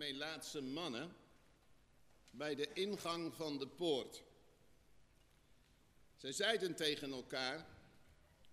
Melaatse 0.00 0.60
mannen 0.60 1.16
bij 2.30 2.54
de 2.54 2.72
ingang 2.72 3.34
van 3.34 3.58
de 3.58 3.66
poort. 3.66 4.22
Zij 6.16 6.32
zeiden 6.32 6.74
tegen 6.74 7.12
elkaar, 7.12 7.66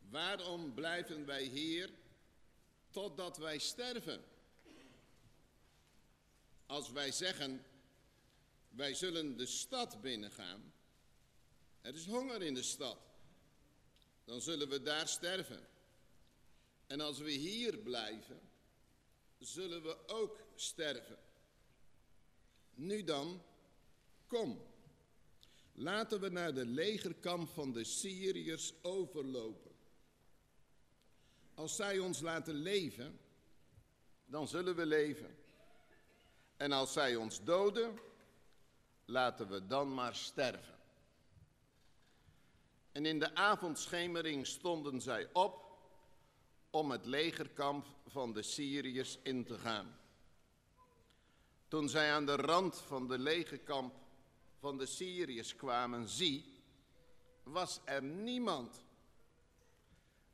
waarom 0.09 0.73
blijven 0.73 1.25
wij 1.25 1.43
hier 1.43 1.89
totdat 2.89 3.37
wij 3.37 3.57
sterven? 3.57 4.23
Als 6.65 6.91
wij 6.91 7.11
zeggen, 7.11 7.65
wij 8.69 8.93
zullen 8.93 9.37
de 9.37 9.45
stad 9.45 10.01
binnengaan, 10.01 10.73
er 11.81 11.95
is 11.95 12.05
honger 12.05 12.41
in 12.41 12.53
de 12.53 12.63
stad, 12.63 12.99
dan 14.25 14.41
zullen 14.41 14.69
we 14.69 14.81
daar 14.81 15.07
sterven. 15.07 15.67
En 16.87 17.01
als 17.01 17.19
we 17.19 17.31
hier 17.31 17.77
blijven, 17.77 18.49
zullen 19.39 19.83
we 19.83 20.07
ook 20.07 20.39
sterven. 20.55 21.25
Nu 22.77 23.03
dan, 23.03 23.41
kom, 24.27 24.61
laten 25.73 26.19
we 26.19 26.29
naar 26.29 26.53
de 26.53 26.65
legerkamp 26.65 27.49
van 27.49 27.71
de 27.71 27.83
Syriërs 27.83 28.73
overlopen. 28.81 29.71
Als 31.53 31.75
zij 31.75 31.99
ons 31.99 32.21
laten 32.21 32.53
leven, 32.53 33.19
dan 34.25 34.47
zullen 34.47 34.75
we 34.75 34.85
leven. 34.85 35.37
En 36.57 36.71
als 36.71 36.93
zij 36.93 37.15
ons 37.15 37.43
doden, 37.43 37.99
laten 39.05 39.49
we 39.49 39.67
dan 39.67 39.93
maar 39.93 40.15
sterven. 40.15 40.77
En 42.91 43.05
in 43.05 43.19
de 43.19 43.35
avondschemering 43.35 44.47
stonden 44.47 45.01
zij 45.01 45.29
op 45.33 45.65
om 46.69 46.91
het 46.91 47.05
legerkamp 47.05 47.85
van 48.07 48.33
de 48.33 48.41
Syriërs 48.41 49.17
in 49.23 49.45
te 49.45 49.57
gaan. 49.57 49.99
Toen 51.67 51.89
zij 51.89 52.13
aan 52.13 52.25
de 52.25 52.35
rand 52.35 52.77
van 52.77 53.07
de 53.07 53.19
legerkamp 53.19 53.95
van 54.59 54.77
de 54.77 54.85
Syriërs 54.85 55.55
kwamen, 55.55 56.07
zie, 56.07 56.63
was 57.43 57.79
er 57.85 58.03
niemand. 58.03 58.85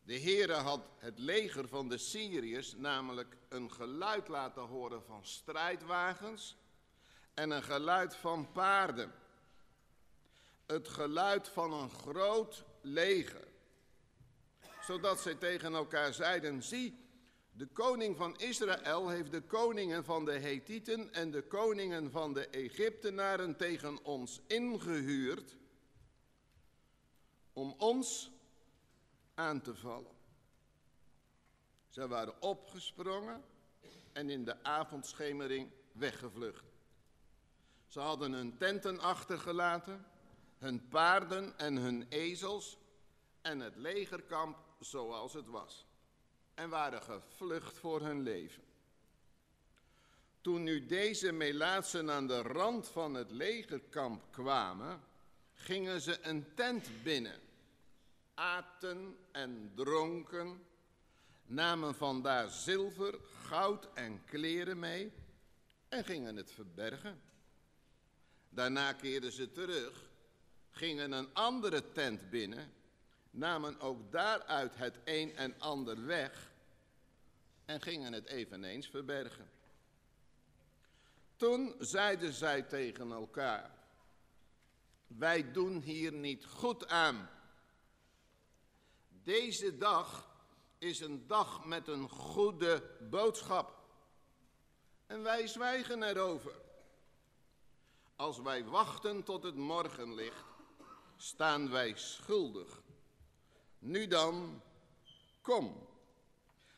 De 0.03 0.19
Heere 0.19 0.53
had 0.53 0.81
het 0.97 1.19
leger 1.19 1.67
van 1.67 1.89
de 1.89 1.97
Syriërs 1.97 2.75
namelijk 2.75 3.38
een 3.49 3.71
geluid 3.71 4.27
laten 4.27 4.61
horen 4.61 5.03
van 5.03 5.25
strijdwagens 5.25 6.58
en 7.33 7.52
een 7.52 7.63
geluid 7.63 8.15
van 8.15 8.52
paarden. 8.52 9.13
Het 10.65 10.88
geluid 10.88 11.47
van 11.47 11.73
een 11.73 11.89
groot 11.89 12.63
leger. 12.81 13.47
Zodat 14.81 15.21
zij 15.21 15.36
tegen 15.36 15.73
elkaar 15.73 16.13
zeiden, 16.13 16.63
zie, 16.63 17.02
de 17.55 17.67
koning 17.67 18.17
van 18.17 18.37
Israël 18.37 19.09
heeft 19.09 19.31
de 19.31 19.41
koningen 19.41 20.05
van 20.05 20.25
de 20.25 20.31
Hethieten 20.31 21.13
en 21.13 21.31
de 21.31 21.41
koningen 21.41 22.11
van 22.11 22.33
de 22.33 22.47
Egyptenaren 22.47 23.57
tegen 23.57 24.03
ons 24.03 24.41
ingehuurd 24.47 25.57
om 27.53 27.75
ons 27.77 28.31
aan 29.33 29.61
te 29.61 29.75
vallen. 29.75 30.11
Zij 31.89 32.07
waren 32.07 32.41
opgesprongen 32.41 33.43
en 34.13 34.29
in 34.29 34.45
de 34.45 34.63
avondschemering 34.63 35.71
weggevlucht. 35.91 36.65
Ze 37.87 37.99
hadden 37.99 38.31
hun 38.31 38.57
tenten 38.57 38.99
achtergelaten, 38.99 40.05
hun 40.57 40.87
paarden 40.87 41.57
en 41.57 41.75
hun 41.75 42.05
ezels 42.09 42.77
en 43.41 43.59
het 43.59 43.75
legerkamp 43.75 44.57
zoals 44.79 45.33
het 45.33 45.47
was 45.47 45.85
en 46.53 46.69
waren 46.69 47.01
gevlucht 47.01 47.77
voor 47.77 48.01
hun 48.01 48.21
leven. 48.21 48.63
Toen 50.41 50.63
nu 50.63 50.85
deze 50.85 51.31
Melaatsen 51.31 52.11
aan 52.11 52.27
de 52.27 52.41
rand 52.41 52.87
van 52.87 53.13
het 53.13 53.31
legerkamp 53.31 54.23
kwamen, 54.31 55.03
gingen 55.53 56.01
ze 56.01 56.19
een 56.21 56.53
tent 56.53 57.03
binnen, 57.03 57.39
aten 58.33 59.17
en 59.31 59.71
dronken, 59.75 60.65
namen 61.45 61.95
vandaar 61.95 62.49
zilver, 62.49 63.19
goud 63.42 63.93
en 63.93 64.23
kleren 64.25 64.80
mee 64.80 65.11
en 65.89 66.05
gingen 66.05 66.36
het 66.36 66.52
verbergen. 66.52 67.21
Daarna 68.49 68.93
keerden 68.93 69.31
ze 69.31 69.52
terug, 69.52 70.09
gingen 70.71 71.11
een 71.11 71.33
andere 71.33 71.92
tent 71.92 72.30
binnen 72.30 72.73
namen 73.33 73.80
ook 73.80 74.11
daaruit 74.11 74.76
het 74.76 74.99
een 75.04 75.36
en 75.36 75.60
ander 75.60 76.05
weg 76.05 76.52
en 77.66 77.82
gingen 77.82 78.14
het 78.14 78.26
eveneens 78.26 78.88
verbergen. 78.88 79.49
Toen 81.36 81.76
zeiden 81.80 82.33
zij 82.33 82.61
tegen 82.61 83.11
elkaar, 83.11 83.72
wij 85.08 85.52
doen 85.52 85.82
hier 85.82 86.14
niet 86.14 86.45
goed 86.45 86.88
aan. 86.88 87.30
Deze 89.10 89.77
dag 89.77 90.30
is 90.77 90.99
een 90.99 91.27
dag 91.27 91.66
met 91.66 91.88
een 91.88 92.10
goede 92.10 92.98
boodschap. 93.10 93.82
En 95.08 95.23
wij 95.23 95.48
zwijgen 95.48 96.04
erover. 96.04 96.55
Als 98.16 98.39
wij 98.39 98.66
wachten 98.66 99.23
tot 99.23 99.43
het 99.43 99.55
morgenlicht, 99.55 100.45
staan 101.16 101.70
wij 101.70 101.93
schuldig 101.95 102.83
nu 103.83 104.08
dan, 104.08 104.61
kom, 105.42 105.88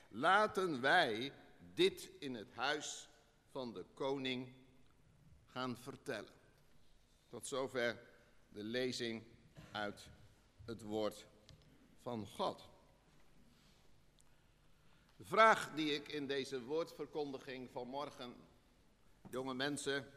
laten 0.07 0.81
wij 0.81 1.33
dit 1.73 2.09
in 2.19 2.35
het 2.35 2.53
huis 2.53 3.09
van 3.51 3.73
de 3.73 3.85
koning 3.93 4.53
gaan 5.45 5.77
vertellen. 5.77 6.33
Tot 7.29 7.47
zover 7.47 7.99
de 8.49 8.63
lezing 8.63 9.23
uit 9.71 10.07
het 10.65 10.81
woord 10.81 11.25
van 12.01 12.27
God. 12.27 12.69
De 15.17 15.25
vraag 15.25 15.73
die 15.75 15.93
ik 15.93 16.07
in 16.07 16.27
deze 16.27 16.61
woordverkondiging 16.61 17.69
van 17.71 17.87
morgen, 17.87 18.35
jonge 19.29 19.53
mensen, 19.53 20.11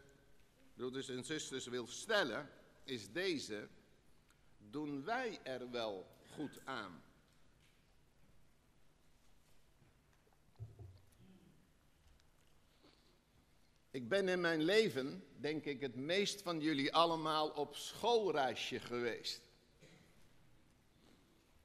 broeders 0.74 1.08
en 1.08 1.24
zusters, 1.24 1.66
wil 1.66 1.86
stellen, 1.86 2.50
is 2.84 3.12
deze. 3.12 3.68
Doen 4.58 5.04
wij 5.04 5.40
er 5.42 5.70
wel 5.70 6.17
goed 6.38 6.60
aan. 6.64 7.02
Ik 13.90 14.08
ben 14.08 14.28
in 14.28 14.40
mijn 14.40 14.62
leven, 14.62 15.24
denk 15.36 15.64
ik, 15.64 15.80
het 15.80 15.94
meest 15.94 16.42
van 16.42 16.60
jullie 16.60 16.94
allemaal 16.94 17.48
op 17.48 17.76
schoolreisje 17.76 18.80
geweest. 18.80 19.40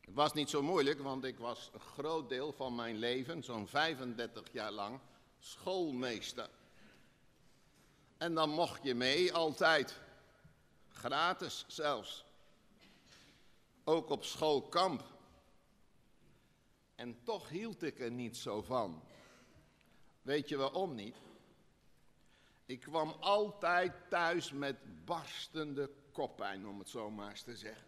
Het 0.02 0.14
was 0.14 0.34
niet 0.34 0.50
zo 0.50 0.62
moeilijk, 0.62 1.00
want 1.00 1.24
ik 1.24 1.38
was 1.38 1.70
een 1.74 1.80
groot 1.80 2.30
deel 2.30 2.54
van 2.54 2.76
mijn 2.76 2.98
leven, 2.98 3.44
zo'n 3.44 3.68
35 3.68 4.52
jaar 4.52 4.72
lang, 4.72 5.00
schoolmeester. 5.40 6.50
En 8.18 8.34
dan 8.34 8.50
mocht 8.50 8.84
je 8.84 8.96
mee, 8.96 9.34
altijd. 9.34 10.00
Gratis 10.90 11.66
zelfs 11.68 12.26
ook 13.84 14.10
op 14.10 14.24
schoolkamp. 14.24 15.04
En 16.96 17.24
toch 17.24 17.50
hield 17.50 17.84
ik 17.84 18.00
er 18.00 18.12
niet 18.12 18.38
zo 18.38 18.62
van. 18.62 19.04
Weet 20.22 20.50
je 20.50 20.58
waarom 20.58 20.96
niet? 20.96 21.18
Ik 22.66 22.80
kwam 22.80 23.16
altijd 23.20 23.94
thuis 24.10 24.52
met 24.52 25.06
barstende 25.06 25.92
koppijn, 26.12 26.68
om 26.68 26.80
het 26.80 26.90
zo 26.90 27.12
maar 27.12 27.30
eens 27.30 27.42
te 27.42 27.56
zeggen. 27.56 27.88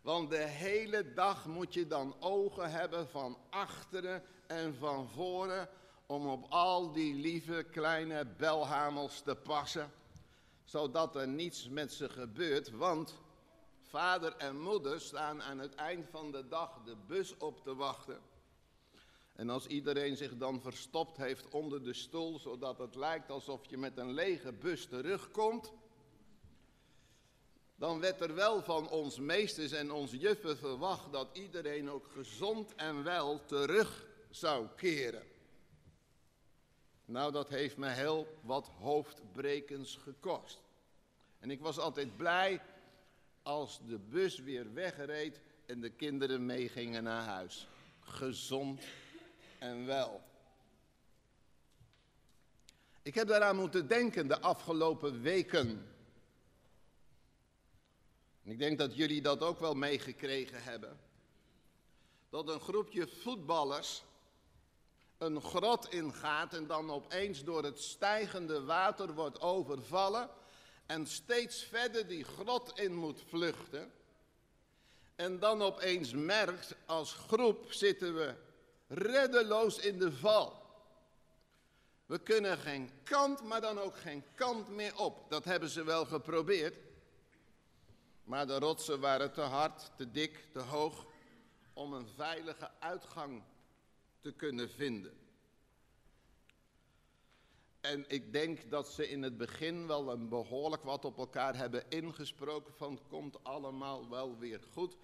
Want 0.00 0.30
de 0.30 0.36
hele 0.36 1.12
dag 1.12 1.46
moet 1.46 1.74
je 1.74 1.86
dan 1.86 2.16
ogen 2.20 2.70
hebben 2.70 3.08
van 3.08 3.38
achteren 3.50 4.22
en 4.46 4.74
van 4.74 5.08
voren 5.08 5.68
om 6.06 6.26
op 6.26 6.46
al 6.48 6.92
die 6.92 7.14
lieve 7.14 7.66
kleine 7.70 8.26
belhamels 8.26 9.20
te 9.20 9.34
passen, 9.34 9.92
zodat 10.64 11.16
er 11.16 11.28
niets 11.28 11.68
met 11.68 11.92
ze 11.92 12.08
gebeurt, 12.08 12.70
want 12.70 13.22
Vader 13.94 14.36
en 14.36 14.60
moeder 14.60 15.00
staan 15.00 15.42
aan 15.42 15.58
het 15.58 15.74
eind 15.74 16.08
van 16.10 16.32
de 16.32 16.48
dag 16.48 16.82
de 16.84 16.96
bus 17.06 17.36
op 17.36 17.62
te 17.62 17.74
wachten. 17.74 18.20
En 19.32 19.50
als 19.50 19.66
iedereen 19.66 20.16
zich 20.16 20.36
dan 20.36 20.60
verstopt 20.60 21.16
heeft 21.16 21.48
onder 21.48 21.84
de 21.84 21.92
stoel, 21.92 22.38
zodat 22.38 22.78
het 22.78 22.94
lijkt 22.94 23.30
alsof 23.30 23.70
je 23.70 23.76
met 23.76 23.98
een 23.98 24.12
lege 24.12 24.52
bus 24.52 24.86
terugkomt, 24.86 25.72
dan 27.76 28.00
werd 28.00 28.20
er 28.20 28.34
wel 28.34 28.62
van 28.62 28.88
ons 28.88 29.18
meesters 29.18 29.72
en 29.72 29.92
ons 29.92 30.12
juffen 30.12 30.58
verwacht 30.58 31.12
dat 31.12 31.28
iedereen 31.32 31.90
ook 31.90 32.08
gezond 32.08 32.74
en 32.74 33.04
wel 33.04 33.44
terug 33.44 34.06
zou 34.30 34.66
keren. 34.76 35.26
Nou, 37.04 37.32
dat 37.32 37.48
heeft 37.48 37.76
me 37.76 37.88
heel 37.88 38.38
wat 38.40 38.68
hoofdbrekens 38.68 39.96
gekost. 39.96 40.62
En 41.38 41.50
ik 41.50 41.60
was 41.60 41.78
altijd 41.78 42.16
blij 42.16 42.60
als 43.44 43.80
de 43.86 43.98
bus 43.98 44.38
weer 44.38 44.72
wegreed 44.72 45.40
en 45.66 45.80
de 45.80 45.90
kinderen 45.90 46.46
meegingen 46.46 47.02
naar 47.02 47.24
huis. 47.24 47.68
Gezond 48.00 48.82
en 49.58 49.86
wel. 49.86 50.22
Ik 53.02 53.14
heb 53.14 53.28
daaraan 53.28 53.56
moeten 53.56 53.88
denken 53.88 54.28
de 54.28 54.40
afgelopen 54.40 55.20
weken. 55.22 55.68
En 58.42 58.50
ik 58.50 58.58
denk 58.58 58.78
dat 58.78 58.96
jullie 58.96 59.22
dat 59.22 59.40
ook 59.40 59.60
wel 59.60 59.74
meegekregen 59.74 60.62
hebben. 60.62 61.00
Dat 62.30 62.48
een 62.48 62.60
groepje 62.60 63.08
voetballers 63.08 64.02
een 65.18 65.40
grot 65.40 65.92
ingaat 65.92 66.54
en 66.54 66.66
dan 66.66 66.90
opeens 66.90 67.44
door 67.44 67.64
het 67.64 67.80
stijgende 67.80 68.64
water 68.64 69.14
wordt 69.14 69.40
overvallen 69.40 70.30
en 70.86 71.06
steeds 71.06 71.62
verder 71.62 72.06
die 72.06 72.24
grot 72.24 72.78
in 72.78 72.94
moet 72.94 73.22
vluchten. 73.28 73.92
En 75.14 75.38
dan 75.38 75.62
opeens 75.62 76.12
merkt, 76.12 76.74
als 76.86 77.12
groep 77.12 77.72
zitten 77.72 78.14
we 78.14 78.34
reddeloos 78.88 79.78
in 79.78 79.98
de 79.98 80.12
val. 80.12 80.62
We 82.06 82.18
kunnen 82.18 82.58
geen 82.58 82.90
kant, 83.02 83.42
maar 83.42 83.60
dan 83.60 83.78
ook 83.78 83.96
geen 83.96 84.24
kant 84.34 84.68
meer 84.68 84.98
op. 84.98 85.30
Dat 85.30 85.44
hebben 85.44 85.68
ze 85.68 85.84
wel 85.84 86.04
geprobeerd. 86.04 86.76
Maar 88.24 88.46
de 88.46 88.58
rotsen 88.58 89.00
waren 89.00 89.32
te 89.32 89.40
hard, 89.40 89.90
te 89.96 90.10
dik, 90.10 90.46
te 90.52 90.58
hoog 90.58 91.06
om 91.72 91.92
een 91.92 92.08
veilige 92.16 92.70
uitgang 92.78 93.42
te 94.20 94.32
kunnen 94.32 94.70
vinden. 94.70 95.23
En 97.84 98.04
ik 98.08 98.32
denk 98.32 98.70
dat 98.70 98.88
ze 98.88 99.08
in 99.08 99.22
het 99.22 99.36
begin 99.36 99.86
wel 99.86 100.10
een 100.10 100.28
behoorlijk 100.28 100.82
wat 100.82 101.04
op 101.04 101.18
elkaar 101.18 101.56
hebben 101.56 101.84
ingesproken 101.88 102.74
van 102.74 103.00
komt 103.08 103.44
allemaal 103.44 104.08
wel 104.08 104.38
weer 104.38 104.60
goed. 104.72 104.96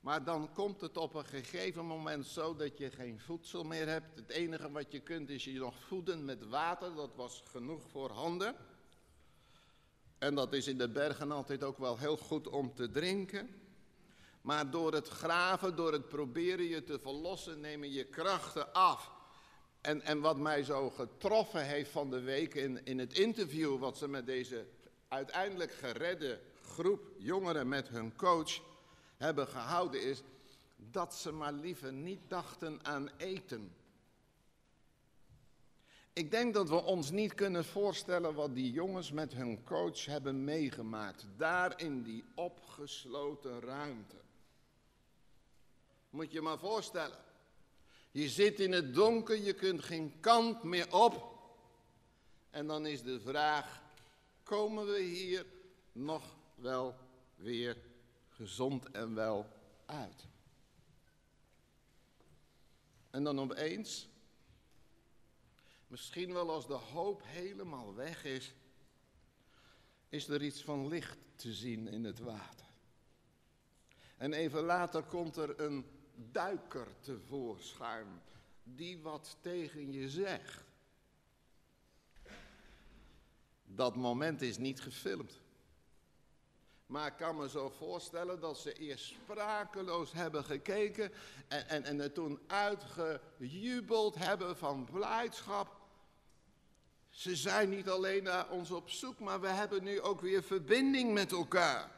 Maar 0.00 0.24
dan 0.24 0.52
komt 0.52 0.80
het 0.80 0.96
op 0.96 1.14
een 1.14 1.24
gegeven 1.24 1.86
moment 1.86 2.26
zo 2.26 2.56
dat 2.56 2.78
je 2.78 2.90
geen 2.90 3.20
voedsel 3.20 3.64
meer 3.64 3.88
hebt. 3.88 4.18
Het 4.18 4.30
enige 4.30 4.70
wat 4.70 4.92
je 4.92 5.00
kunt 5.00 5.30
is 5.30 5.44
je 5.44 5.52
nog 5.52 5.74
voeden 5.86 6.24
met 6.24 6.48
water. 6.48 6.94
Dat 6.94 7.14
was 7.14 7.42
genoeg 7.50 7.82
voor 7.90 8.10
handen. 8.10 8.56
En 10.18 10.34
dat 10.34 10.52
is 10.52 10.66
in 10.66 10.78
de 10.78 10.88
bergen 10.88 11.32
altijd 11.32 11.64
ook 11.64 11.78
wel 11.78 11.98
heel 11.98 12.16
goed 12.16 12.48
om 12.48 12.74
te 12.74 12.90
drinken. 12.90 13.48
Maar 14.40 14.70
door 14.70 14.92
het 14.92 15.08
graven, 15.08 15.76
door 15.76 15.92
het 15.92 16.08
proberen 16.08 16.66
je 16.66 16.84
te 16.84 16.98
verlossen, 16.98 17.60
nemen 17.60 17.92
je 17.92 18.04
krachten 18.04 18.72
af. 18.72 19.15
En, 19.86 20.02
en 20.02 20.20
wat 20.20 20.36
mij 20.36 20.62
zo 20.64 20.90
getroffen 20.90 21.66
heeft 21.66 21.90
van 21.90 22.10
de 22.10 22.20
week 22.20 22.54
in, 22.54 22.84
in 22.84 22.98
het 22.98 23.18
interview 23.18 23.78
wat 23.78 23.98
ze 23.98 24.08
met 24.08 24.26
deze 24.26 24.66
uiteindelijk 25.08 25.72
geredde 25.72 26.40
groep 26.62 27.00
jongeren 27.18 27.68
met 27.68 27.88
hun 27.88 28.16
coach 28.16 28.60
hebben 29.16 29.46
gehouden, 29.46 30.02
is 30.02 30.22
dat 30.76 31.14
ze 31.14 31.32
maar 31.32 31.52
liever 31.52 31.92
niet 31.92 32.20
dachten 32.28 32.84
aan 32.84 33.08
eten. 33.16 33.74
Ik 36.12 36.30
denk 36.30 36.54
dat 36.54 36.68
we 36.68 36.82
ons 36.82 37.10
niet 37.10 37.34
kunnen 37.34 37.64
voorstellen 37.64 38.34
wat 38.34 38.54
die 38.54 38.72
jongens 38.72 39.12
met 39.12 39.32
hun 39.32 39.64
coach 39.64 40.04
hebben 40.04 40.44
meegemaakt, 40.44 41.26
daar 41.36 41.80
in 41.80 42.02
die 42.02 42.24
opgesloten 42.34 43.60
ruimte. 43.60 44.16
Moet 46.10 46.32
je 46.32 46.40
maar 46.40 46.58
voorstellen. 46.58 47.25
Je 48.16 48.28
zit 48.28 48.60
in 48.60 48.72
het 48.72 48.94
donker, 48.94 49.36
je 49.36 49.52
kunt 49.52 49.84
geen 49.84 50.20
kant 50.20 50.62
meer 50.62 50.92
op. 50.92 51.38
En 52.50 52.66
dan 52.66 52.86
is 52.86 53.02
de 53.02 53.20
vraag, 53.20 53.82
komen 54.42 54.86
we 54.86 55.00
hier 55.00 55.46
nog 55.92 56.36
wel 56.54 56.94
weer 57.34 57.76
gezond 58.28 58.90
en 58.90 59.14
wel 59.14 59.46
uit? 59.86 60.26
En 63.10 63.24
dan 63.24 63.40
opeens, 63.40 64.08
misschien 65.86 66.32
wel 66.32 66.50
als 66.50 66.66
de 66.66 66.74
hoop 66.74 67.22
helemaal 67.24 67.94
weg 67.94 68.24
is, 68.24 68.54
is 70.08 70.28
er 70.28 70.42
iets 70.42 70.62
van 70.62 70.88
licht 70.88 71.18
te 71.34 71.52
zien 71.52 71.88
in 71.88 72.04
het 72.04 72.18
water. 72.18 72.66
En 74.16 74.32
even 74.32 74.62
later 74.62 75.02
komt 75.02 75.36
er 75.36 75.60
een 75.60 75.95
duiker 76.16 76.86
tevoorschijn 77.00 78.22
die 78.62 78.98
wat 78.98 79.36
tegen 79.40 79.92
je 79.92 80.08
zegt. 80.08 80.64
Dat 83.64 83.96
moment 83.96 84.42
is 84.42 84.58
niet 84.58 84.80
gefilmd. 84.80 85.40
Maar 86.86 87.06
ik 87.06 87.16
kan 87.16 87.36
me 87.36 87.48
zo 87.48 87.68
voorstellen 87.68 88.40
dat 88.40 88.58
ze 88.58 88.72
eerst 88.72 89.04
sprakeloos 89.04 90.12
hebben 90.12 90.44
gekeken 90.44 91.12
en, 91.48 91.68
en, 91.68 91.84
en 91.84 92.00
er 92.00 92.12
toen 92.12 92.40
uitgejubeld 92.46 94.14
hebben 94.14 94.56
van 94.56 94.84
blijdschap. 94.84 95.76
Ze 97.10 97.36
zijn 97.36 97.68
niet 97.68 97.88
alleen 97.88 98.22
naar 98.22 98.50
ons 98.50 98.70
op 98.70 98.90
zoek, 98.90 99.18
maar 99.18 99.40
we 99.40 99.48
hebben 99.48 99.84
nu 99.84 100.00
ook 100.00 100.20
weer 100.20 100.42
verbinding 100.42 101.12
met 101.12 101.32
elkaar. 101.32 101.95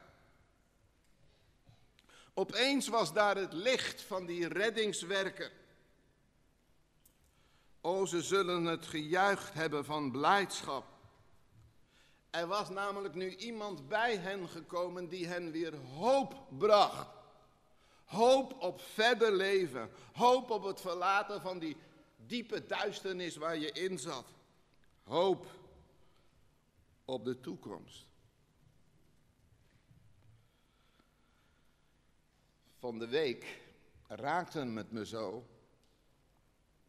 Opeens 2.38 2.88
was 2.88 3.12
daar 3.12 3.36
het 3.36 3.52
licht 3.52 4.02
van 4.02 4.26
die 4.26 4.48
reddingswerker. 4.48 5.52
O, 7.80 8.04
ze 8.06 8.22
zullen 8.22 8.64
het 8.64 8.86
gejuicht 8.86 9.54
hebben 9.54 9.84
van 9.84 10.10
blijdschap. 10.10 10.84
Er 12.30 12.46
was 12.46 12.68
namelijk 12.68 13.14
nu 13.14 13.36
iemand 13.36 13.88
bij 13.88 14.16
hen 14.16 14.48
gekomen 14.48 15.08
die 15.08 15.26
hen 15.26 15.50
weer 15.50 15.76
hoop 15.76 16.46
bracht. 16.58 17.08
Hoop 18.04 18.62
op 18.62 18.80
verder 18.80 19.32
leven. 19.32 19.90
Hoop 20.12 20.50
op 20.50 20.64
het 20.64 20.80
verlaten 20.80 21.40
van 21.40 21.58
die 21.58 21.76
diepe 22.16 22.66
duisternis 22.66 23.36
waar 23.36 23.58
je 23.58 23.72
in 23.72 23.98
zat. 23.98 24.26
Hoop 25.02 25.46
op 27.04 27.24
de 27.24 27.40
toekomst. 27.40 28.07
Van 32.78 32.98
de 32.98 33.08
week 33.08 33.60
raakten 34.06 34.72
met 34.72 34.90
me 34.90 35.06
zo. 35.06 35.46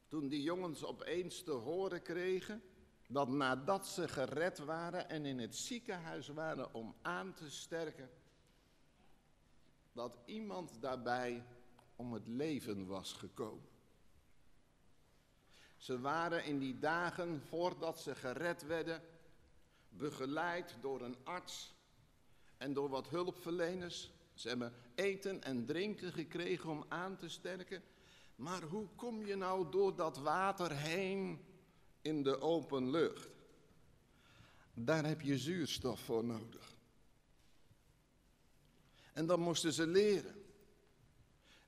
Toen 0.08 0.28
die 0.28 0.42
jongens 0.42 0.84
opeens 0.84 1.44
te 1.44 1.52
horen 1.52 2.02
kregen 2.02 2.62
dat 3.08 3.28
nadat 3.28 3.88
ze 3.88 4.08
gered 4.08 4.58
waren 4.58 5.10
en 5.10 5.26
in 5.26 5.40
het 5.40 5.56
ziekenhuis 5.56 6.28
waren 6.28 6.74
om 6.74 6.96
aan 7.02 7.34
te 7.34 7.50
sterken, 7.50 8.10
dat 9.92 10.18
iemand 10.26 10.82
daarbij 10.82 11.46
om 11.96 12.14
het 12.14 12.28
leven 12.28 12.88
was 12.88 13.14
gekomen. 13.14 13.68
Ze 15.78 16.00
waren 16.00 16.44
in 16.44 16.60
die 16.60 16.80
dagen 16.80 17.42
voordat 17.42 18.00
ze 18.00 18.16
gered 18.16 18.66
werden, 18.66 19.02
begeleid 19.90 20.78
door 20.82 21.02
een 21.02 21.18
arts 21.24 21.74
en 22.58 22.74
door 22.74 22.90
wat 22.90 23.10
hulpverleners 23.10 24.12
ze 24.40 24.48
hebben 24.48 24.74
eten 24.96 25.44
en 25.44 25.66
drinken 25.66 26.14
gekregen 26.14 26.70
om 26.70 26.86
aan 26.88 27.18
te 27.18 27.30
sterken. 27.30 27.84
Maar 28.36 28.62
hoe 28.62 28.88
kom 28.96 29.26
je 29.26 29.36
nou 29.36 29.72
door 29.72 29.96
dat 29.96 30.18
water 30.18 30.72
heen 30.72 31.46
in 32.02 32.24
de 32.24 32.42
open 32.42 32.90
lucht? 32.90 33.30
Daar 34.74 35.06
heb 35.06 35.22
je 35.22 35.38
zuurstof 35.38 36.00
voor 36.00 36.24
nodig. 36.24 36.74
En 39.14 39.26
dan 39.26 39.40
moesten 39.40 39.74
ze 39.74 39.88
leren. 39.88 40.44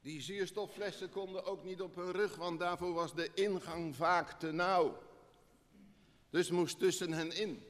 Die 0.02 0.22
zuurstofflessen 0.22 1.10
konden 1.10 1.46
ook 1.46 1.64
niet 1.64 1.82
op 1.82 1.96
hun 1.96 2.12
rug, 2.12 2.36
want 2.36 2.60
daarvoor 2.60 2.94
was 2.94 3.16
de 3.16 3.30
ingang 3.34 3.96
vaak 3.96 4.40
te 4.40 4.52
nauw. 4.52 5.02
Dus 6.30 6.50
moest 6.50 6.80
tussen 6.80 7.12
hen 7.12 7.32
in. 7.32 7.64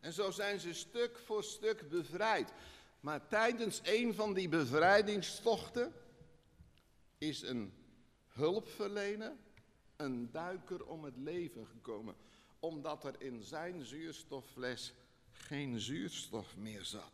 En 0.00 0.12
zo 0.12 0.30
zijn 0.30 0.60
ze 0.60 0.74
stuk 0.74 1.18
voor 1.18 1.44
stuk 1.44 1.88
bevrijd. 1.88 2.52
Maar 3.04 3.28
tijdens 3.28 3.80
een 3.82 4.14
van 4.14 4.34
die 4.34 4.48
bevrijdingstochten 4.48 5.92
is 7.18 7.42
een 7.42 7.72
hulpverlener, 8.28 9.32
een 9.96 10.30
duiker 10.30 10.86
om 10.86 11.04
het 11.04 11.16
leven 11.16 11.66
gekomen, 11.66 12.16
omdat 12.58 13.04
er 13.04 13.14
in 13.18 13.42
zijn 13.42 13.84
zuurstoffles 13.84 14.92
geen 15.30 15.80
zuurstof 15.80 16.56
meer 16.56 16.84
zat. 16.84 17.12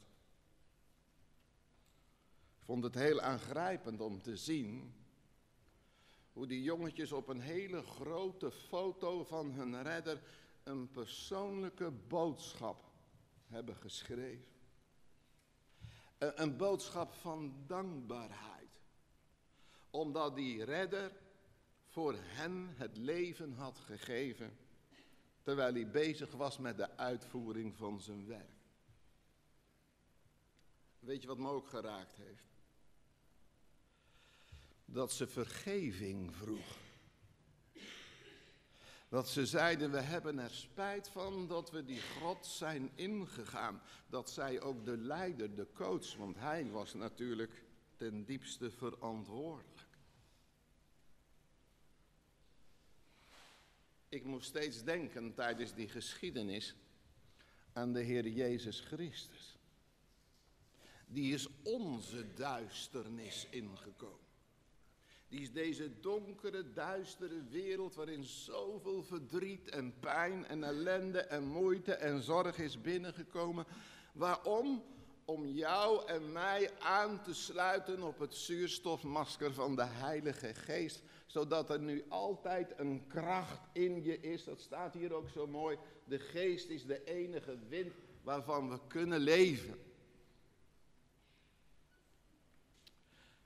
Ik 2.59 2.65
vond 2.65 2.85
het 2.85 2.95
heel 2.95 3.21
aangrijpend 3.21 4.01
om 4.01 4.23
te 4.23 4.37
zien 4.37 4.95
hoe 6.33 6.47
die 6.47 6.63
jongetjes 6.63 7.13
op 7.13 7.29
een 7.29 7.41
hele 7.41 7.83
grote 7.83 8.51
foto 8.51 9.25
van 9.25 9.53
hun 9.53 9.83
redder 9.83 10.23
een 10.63 10.91
persoonlijke 10.91 11.91
boodschap 11.91 12.85
hebben 13.47 13.77
geschreven. 13.77 14.60
Een 16.21 16.57
boodschap 16.57 17.13
van 17.13 17.55
dankbaarheid. 17.67 18.81
Omdat 19.91 20.37
die 20.37 20.65
redder 20.65 21.13
voor 21.87 22.15
hen 22.19 22.75
het 22.77 22.97
leven 22.97 23.53
had 23.53 23.79
gegeven. 23.79 24.57
Terwijl 25.43 25.73
hij 25.73 25.91
bezig 25.91 26.33
was 26.33 26.59
met 26.59 26.77
de 26.77 26.97
uitvoering 26.97 27.77
van 27.77 28.01
zijn 28.01 28.27
werk. 28.27 28.61
Weet 30.99 31.23
je 31.23 31.29
wat 31.29 31.39
me 31.39 31.49
ook 31.49 31.69
geraakt 31.69 32.17
heeft? 32.17 32.49
Dat 34.85 35.13
ze 35.13 35.27
vergeving 35.27 36.35
vroeg. 36.37 36.90
Dat 39.11 39.29
ze 39.29 39.47
zeiden, 39.47 39.91
we 39.91 40.01
hebben 40.01 40.39
er 40.39 40.51
spijt 40.51 41.09
van 41.09 41.47
dat 41.47 41.71
we 41.71 41.85
die 41.85 42.01
grot 42.01 42.47
zijn 42.47 42.91
ingegaan. 42.95 43.83
Dat 44.09 44.31
zij 44.31 44.61
ook 44.61 44.85
de 44.85 44.97
leider, 44.97 45.55
de 45.55 45.67
coach, 45.73 46.17
want 46.17 46.37
hij 46.37 46.71
was 46.71 46.95
natuurlijk 46.95 47.65
ten 47.97 48.25
diepste 48.25 48.71
verantwoordelijk. 48.71 49.87
Ik 54.09 54.25
moest 54.25 54.49
steeds 54.49 54.85
denken 54.85 55.35
tijdens 55.35 55.75
die 55.75 55.89
geschiedenis 55.89 56.75
aan 57.73 57.93
de 57.93 58.01
Heer 58.01 58.29
Jezus 58.29 58.81
Christus. 58.81 59.59
Die 61.07 61.35
is 61.35 61.49
onze 61.63 62.35
duisternis 62.35 63.47
ingekomen. 63.51 64.30
Die 65.31 65.41
is 65.41 65.53
deze 65.53 66.01
donkere, 66.01 66.73
duistere 66.73 67.43
wereld 67.51 67.95
waarin 67.95 68.25
zoveel 68.25 69.03
verdriet 69.03 69.69
en 69.69 69.95
pijn 70.01 70.47
en 70.47 70.65
ellende 70.65 71.21
en 71.21 71.45
moeite 71.45 71.95
en 71.95 72.23
zorg 72.23 72.59
is 72.59 72.81
binnengekomen. 72.81 73.67
Waarom? 74.13 74.83
Om 75.25 75.47
jou 75.47 76.07
en 76.07 76.33
mij 76.33 76.71
aan 76.79 77.23
te 77.23 77.35
sluiten 77.35 78.03
op 78.03 78.19
het 78.19 78.35
zuurstofmasker 78.35 79.55
van 79.55 79.77
de 79.77 79.85
Heilige 79.85 80.55
Geest. 80.55 81.03
Zodat 81.27 81.71
er 81.71 81.81
nu 81.81 82.05
altijd 82.09 82.75
een 82.77 83.07
kracht 83.07 83.61
in 83.73 84.03
je 84.03 84.21
is. 84.21 84.45
Dat 84.45 84.61
staat 84.61 84.95
hier 84.95 85.13
ook 85.13 85.29
zo 85.29 85.47
mooi. 85.47 85.79
De 86.05 86.19
Geest 86.19 86.69
is 86.69 86.87
de 86.87 87.05
enige 87.05 87.59
wind 87.69 87.93
waarvan 88.23 88.71
we 88.71 88.79
kunnen 88.89 89.21
leven. 89.21 89.79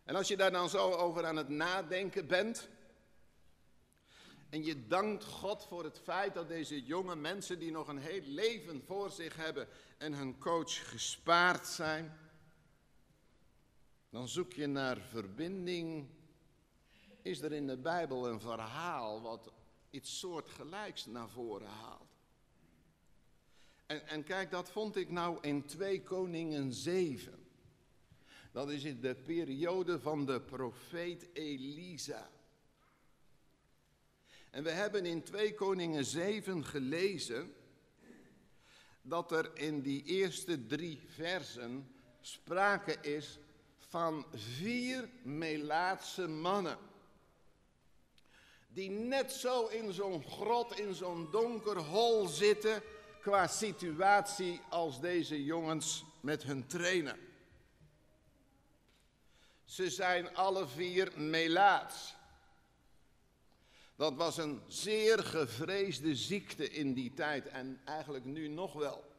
En 0.04 0.14
als 0.14 0.28
je 0.28 0.36
daar 0.36 0.50
dan 0.50 0.68
zo 0.68 0.90
over 0.90 1.26
aan 1.26 1.36
het 1.36 1.48
nadenken 1.48 2.26
bent. 2.26 2.68
En 4.50 4.64
je 4.64 4.86
dankt 4.86 5.24
God 5.24 5.64
voor 5.64 5.84
het 5.84 5.98
feit 5.98 6.34
dat 6.34 6.48
deze 6.48 6.82
jonge 6.82 7.16
mensen 7.16 7.58
die 7.58 7.70
nog 7.70 7.88
een 7.88 7.98
heel 7.98 8.22
leven 8.22 8.82
voor 8.82 9.10
zich 9.10 9.36
hebben 9.36 9.68
en 9.98 10.12
hun 10.12 10.38
coach 10.38 10.90
gespaard 10.90 11.66
zijn. 11.66 12.18
Dan 14.10 14.28
zoek 14.28 14.52
je 14.52 14.66
naar 14.66 14.96
verbinding. 14.96 16.08
Is 17.22 17.40
er 17.40 17.52
in 17.52 17.66
de 17.66 17.76
Bijbel 17.76 18.28
een 18.28 18.40
verhaal 18.40 19.22
wat 19.22 19.52
iets 19.90 20.18
soortgelijks 20.18 21.06
naar 21.06 21.28
voren 21.28 21.68
haalt? 21.68 22.16
En, 23.86 24.06
en 24.06 24.24
kijk, 24.24 24.50
dat 24.50 24.70
vond 24.70 24.96
ik 24.96 25.10
nou 25.10 25.38
in 25.40 25.64
2 25.64 26.02
Koningen 26.02 26.72
7. 26.72 27.43
Dat 28.54 28.70
is 28.70 28.84
in 28.84 29.00
de 29.00 29.14
periode 29.14 30.00
van 30.00 30.26
de 30.26 30.40
profeet 30.40 31.26
Elisa. 31.32 32.30
En 34.50 34.62
we 34.62 34.70
hebben 34.70 35.06
in 35.06 35.22
2 35.22 35.54
Koningen 35.54 36.04
7 36.04 36.64
gelezen 36.64 37.54
dat 39.02 39.32
er 39.32 39.50
in 39.54 39.80
die 39.80 40.04
eerste 40.04 40.66
drie 40.66 41.00
versen 41.06 41.94
sprake 42.20 42.96
is 43.00 43.38
van 43.78 44.26
vier 44.34 45.08
Melaatse 45.22 46.28
mannen. 46.28 46.78
Die 48.68 48.90
net 48.90 49.32
zo 49.32 49.66
in 49.66 49.92
zo'n 49.92 50.24
grot, 50.24 50.78
in 50.78 50.94
zo'n 50.94 51.28
donker 51.30 51.78
hol 51.78 52.26
zitten 52.26 52.82
qua 53.20 53.46
situatie 53.46 54.60
als 54.68 55.00
deze 55.00 55.44
jongens 55.44 56.04
met 56.20 56.42
hun 56.42 56.66
trainer. 56.66 57.18
Ze 59.64 59.90
zijn 59.90 60.36
alle 60.36 60.68
vier 60.68 61.12
melaats. 61.16 62.14
Dat 63.96 64.14
was 64.14 64.36
een 64.36 64.62
zeer 64.68 65.18
gevreesde 65.18 66.16
ziekte 66.16 66.70
in 66.70 66.94
die 66.94 67.14
tijd 67.14 67.48
en 67.48 67.80
eigenlijk 67.84 68.24
nu 68.24 68.48
nog 68.48 68.72
wel. 68.72 69.12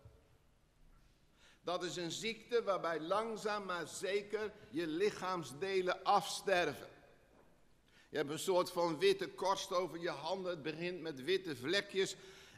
Dat 1.64 1.84
is 1.84 1.96
een 1.96 2.12
ziekte 2.12 2.64
waarbij 2.64 3.00
langzaam 3.00 3.66
maar 3.66 3.88
zeker 3.88 4.52
je 4.70 4.88
lichaamsdelen 4.88 6.04
afsterven. 6.04 6.90
Je 8.10 8.18
hebt 8.18 8.30
een 8.30 8.40
soort 8.40 8.72
van 8.72 9.00
witte 9.00 9.30
korst 9.30 9.72
over 9.74 10.00
je 10.00 10.10
handen. 10.10 10.52
Het 10.52 10.62
begint 10.62 11.02
met 11.02 11.24
witte 11.24 11.56
vlekjes. 11.56 12.16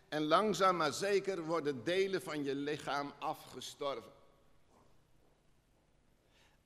En 0.09 0.23
langzaam 0.23 0.75
maar 0.75 0.93
zeker 0.93 1.45
worden 1.45 1.83
delen 1.83 2.21
van 2.21 2.43
je 2.43 2.55
lichaam 2.55 3.13
afgestorven. 3.19 4.11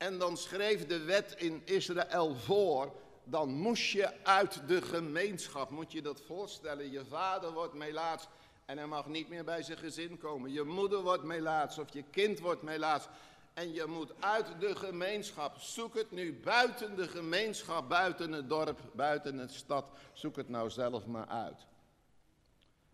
En 0.02 0.18
dan 0.18 0.38
schreef 0.38 0.86
de 0.86 1.00
wet 1.00 1.36
in 1.38 1.62
Israël 1.66 2.36
voor, 2.36 2.94
dan 3.24 3.50
moest 3.50 3.92
je 3.92 4.24
uit 4.24 4.62
de 4.68 4.82
gemeenschap. 4.82 5.70
Moet 5.70 5.92
je 5.92 6.02
dat 6.02 6.22
voorstellen, 6.22 6.92
je 6.92 7.06
vader 7.06 7.52
wordt 7.52 7.74
melaats 7.74 8.28
en 8.66 8.78
hij 8.78 8.88
mag 8.88 9.06
niet 9.06 9.30
meer 9.30 9.44
bij 9.44 9.64
zijn 9.64 9.78
gezin 9.78 10.18
komen. 10.18 10.52
Je 10.52 10.64
moeder 10.64 11.02
wordt 11.02 11.24
melaats 11.24 11.78
of 11.78 11.94
je 11.94 12.04
kind 12.12 12.40
wordt 12.40 12.62
melaats. 12.62 13.08
En 13.54 13.74
je 13.74 13.86
moet 13.86 14.14
uit 14.20 14.48
de 14.60 14.76
gemeenschap. 14.76 15.58
Zoek 15.58 15.96
het 15.96 16.12
nu 16.12 16.40
buiten 16.44 16.96
de 16.96 17.08
gemeenschap, 17.08 17.90
buiten 17.90 18.32
het 18.32 18.50
dorp, 18.50 18.80
buiten 18.94 19.38
de 19.38 19.48
stad. 19.48 19.86
Zoek 20.14 20.36
het 20.36 20.50
nou 20.50 20.70
zelf 20.70 21.06
maar 21.06 21.28
uit. 21.28 21.66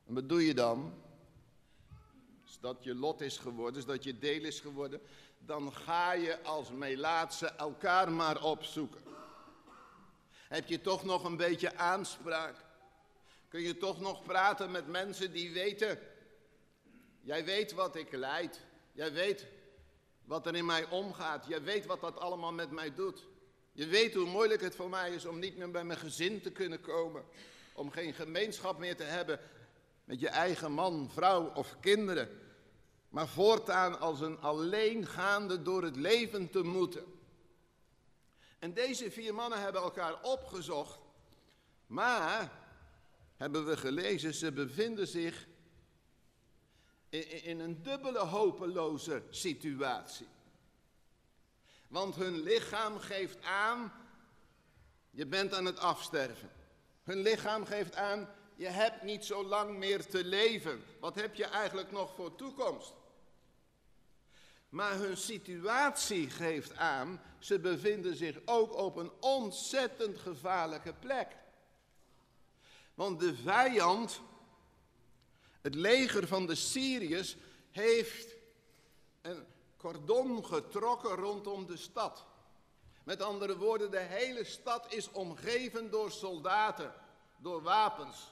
En 0.07 0.13
wat 0.13 0.29
doe 0.29 0.45
je 0.45 0.53
dan? 0.53 0.93
Dat 2.59 2.83
je 2.83 2.95
lot 2.95 3.21
is 3.21 3.37
geworden, 3.37 3.85
dat 3.85 4.03
je 4.03 4.17
deel 4.17 4.43
is 4.43 4.59
geworden 4.59 5.01
dan 5.47 5.73
ga 5.73 6.11
je 6.11 6.41
als 6.43 6.71
Melaatse 6.71 7.47
elkaar 7.47 8.11
maar 8.11 8.43
opzoeken. 8.43 9.01
Heb 10.33 10.67
je 10.67 10.81
toch 10.81 11.03
nog 11.03 11.23
een 11.23 11.37
beetje 11.37 11.75
aanspraak? 11.75 12.55
Kun 13.47 13.61
je 13.61 13.77
toch 13.77 13.99
nog 13.99 14.23
praten 14.23 14.71
met 14.71 14.87
mensen 14.87 15.31
die 15.31 15.53
weten, 15.53 15.99
jij 17.21 17.45
weet 17.45 17.71
wat 17.71 17.95
ik 17.95 18.11
leid, 18.11 18.59
jij 18.91 19.13
weet 19.13 19.45
wat 20.23 20.47
er 20.47 20.55
in 20.55 20.65
mij 20.65 20.89
omgaat, 20.89 21.45
jij 21.47 21.61
weet 21.61 21.85
wat 21.85 22.01
dat 22.01 22.19
allemaal 22.19 22.53
met 22.53 22.71
mij 22.71 22.93
doet. 22.93 23.27
Je 23.71 23.85
weet 23.85 24.13
hoe 24.13 24.25
moeilijk 24.25 24.61
het 24.61 24.75
voor 24.75 24.89
mij 24.89 25.13
is 25.13 25.25
om 25.25 25.39
niet 25.39 25.57
meer 25.57 25.71
bij 25.71 25.83
mijn 25.83 25.99
gezin 25.99 26.41
te 26.41 26.51
kunnen 26.51 26.81
komen, 26.81 27.23
om 27.73 27.91
geen 27.91 28.13
gemeenschap 28.13 28.77
meer 28.77 28.95
te 28.95 29.03
hebben 29.03 29.39
met 30.03 30.19
je 30.19 30.29
eigen 30.29 30.71
man, 30.71 31.09
vrouw 31.13 31.51
of 31.53 31.75
kinderen 31.79 32.47
maar 33.17 33.27
voortaan 33.27 34.00
als 34.00 34.21
een 34.21 34.39
alleengaande 34.39 35.62
door 35.62 35.83
het 35.83 35.95
leven 35.95 36.50
te 36.50 36.63
moeten. 36.63 37.05
En 38.59 38.74
deze 38.74 39.12
vier 39.12 39.33
mannen 39.33 39.62
hebben 39.62 39.81
elkaar 39.81 40.21
opgezocht, 40.21 41.00
maar, 41.88 42.51
hebben 43.36 43.65
we 43.65 43.77
gelezen, 43.77 44.33
ze 44.33 44.51
bevinden 44.51 45.07
zich 45.07 45.47
in, 47.09 47.43
in 47.43 47.59
een 47.59 47.83
dubbele 47.83 48.19
hopeloze 48.19 49.24
situatie. 49.29 50.27
Want 51.88 52.15
hun 52.15 52.41
lichaam 52.41 53.00
geeft 53.00 53.43
aan, 53.43 53.93
je 55.09 55.25
bent 55.25 55.53
aan 55.53 55.65
het 55.65 55.79
afsterven. 55.79 56.51
Hun 57.03 57.21
lichaam 57.21 57.65
geeft 57.65 57.95
aan, 57.95 58.29
je 58.55 58.67
hebt 58.67 59.03
niet 59.03 59.25
zo 59.25 59.43
lang 59.43 59.77
meer 59.77 60.05
te 60.05 60.25
leven. 60.25 60.83
Wat 61.00 61.15
heb 61.15 61.36
je 61.36 61.45
eigenlijk 61.45 61.91
nog 61.91 62.15
voor 62.15 62.36
toekomst? 62.36 62.97
Maar 64.69 64.93
hun 64.97 65.17
situatie 65.17 66.29
geeft 66.29 66.75
aan, 66.75 67.21
ze 67.39 67.59
bevinden 67.59 68.15
zich 68.15 68.39
ook 68.45 68.75
op 68.75 68.95
een 68.95 69.12
ontzettend 69.19 70.17
gevaarlijke 70.17 70.93
plek. 70.93 71.36
Want 72.93 73.19
de 73.19 73.36
vijand, 73.36 74.21
het 75.62 75.75
leger 75.75 76.27
van 76.27 76.45
de 76.45 76.55
Syriërs, 76.55 77.36
heeft 77.71 78.36
een 79.21 79.45
cordon 79.77 80.45
getrokken 80.45 81.15
rondom 81.15 81.65
de 81.65 81.77
stad. 81.77 82.25
Met 83.03 83.21
andere 83.21 83.57
woorden, 83.57 83.91
de 83.91 84.00
hele 84.00 84.43
stad 84.43 84.93
is 84.93 85.12
omgeven 85.12 85.89
door 85.89 86.12
soldaten, 86.12 86.93
door 87.38 87.62
wapens. 87.62 88.31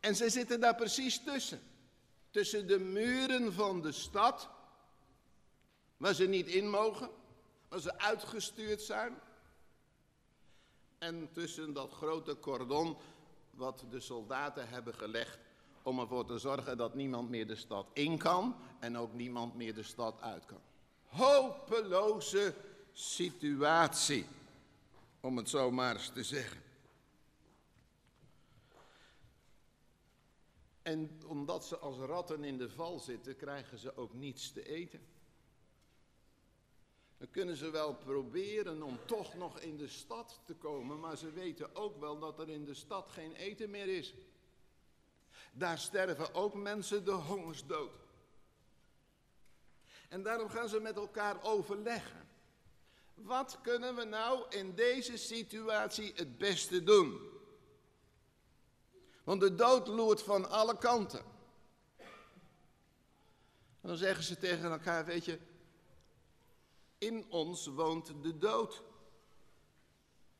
En 0.00 0.16
ze 0.16 0.30
zitten 0.30 0.60
daar 0.60 0.74
precies 0.74 1.22
tussen 1.24 1.69
tussen 2.30 2.66
de 2.66 2.78
muren 2.78 3.52
van 3.52 3.82
de 3.82 3.92
stad, 3.92 4.48
waar 5.96 6.14
ze 6.14 6.26
niet 6.26 6.46
in 6.46 6.70
mogen, 6.70 7.10
waar 7.68 7.80
ze 7.80 7.98
uitgestuurd 7.98 8.82
zijn, 8.82 9.20
en 10.98 11.28
tussen 11.32 11.72
dat 11.72 11.92
grote 11.92 12.38
cordon 12.38 12.96
wat 13.50 13.84
de 13.90 14.00
soldaten 14.00 14.68
hebben 14.68 14.94
gelegd 14.94 15.38
om 15.82 15.98
ervoor 15.98 16.26
te 16.26 16.38
zorgen 16.38 16.76
dat 16.76 16.94
niemand 16.94 17.30
meer 17.30 17.46
de 17.46 17.56
stad 17.56 17.86
in 17.92 18.18
kan 18.18 18.56
en 18.78 18.98
ook 18.98 19.12
niemand 19.14 19.54
meer 19.54 19.74
de 19.74 19.82
stad 19.82 20.20
uit 20.20 20.46
kan. 20.46 20.60
Hopeloze 21.04 22.54
situatie, 22.92 24.26
om 25.20 25.36
het 25.36 25.48
zo 25.48 25.70
maar 25.70 25.94
eens 25.94 26.10
te 26.14 26.22
zeggen. 26.22 26.62
En 30.82 31.20
omdat 31.26 31.64
ze 31.64 31.78
als 31.78 31.96
ratten 31.96 32.44
in 32.44 32.58
de 32.58 32.70
val 32.70 32.98
zitten, 32.98 33.36
krijgen 33.36 33.78
ze 33.78 33.96
ook 33.96 34.14
niets 34.14 34.52
te 34.52 34.68
eten. 34.68 35.00
Dan 37.18 37.30
kunnen 37.30 37.56
ze 37.56 37.70
wel 37.70 37.94
proberen 37.94 38.82
om 38.82 38.98
toch 39.04 39.34
nog 39.34 39.60
in 39.60 39.76
de 39.76 39.88
stad 39.88 40.40
te 40.44 40.54
komen, 40.54 41.00
maar 41.00 41.16
ze 41.16 41.30
weten 41.30 41.74
ook 41.76 42.00
wel 42.00 42.18
dat 42.18 42.38
er 42.38 42.48
in 42.48 42.64
de 42.64 42.74
stad 42.74 43.08
geen 43.10 43.34
eten 43.34 43.70
meer 43.70 43.88
is. 43.88 44.14
Daar 45.52 45.78
sterven 45.78 46.34
ook 46.34 46.54
mensen 46.54 47.04
de 47.04 47.10
hongersdood. 47.10 47.92
En 50.08 50.22
daarom 50.22 50.48
gaan 50.48 50.68
ze 50.68 50.80
met 50.80 50.96
elkaar 50.96 51.44
overleggen. 51.44 52.28
Wat 53.14 53.58
kunnen 53.62 53.96
we 53.96 54.04
nou 54.04 54.44
in 54.48 54.74
deze 54.74 55.16
situatie 55.16 56.12
het 56.14 56.38
beste 56.38 56.82
doen? 56.82 57.29
Want 59.30 59.42
de 59.42 59.54
dood 59.54 59.86
loert 59.86 60.22
van 60.22 60.50
alle 60.50 60.78
kanten. 60.78 61.24
En 63.80 63.88
dan 63.88 63.96
zeggen 63.96 64.24
ze 64.24 64.36
tegen 64.36 64.70
elkaar, 64.70 65.04
weet 65.04 65.24
je, 65.24 65.38
in 66.98 67.26
ons 67.28 67.66
woont 67.66 68.12
de 68.22 68.38
dood. 68.38 68.82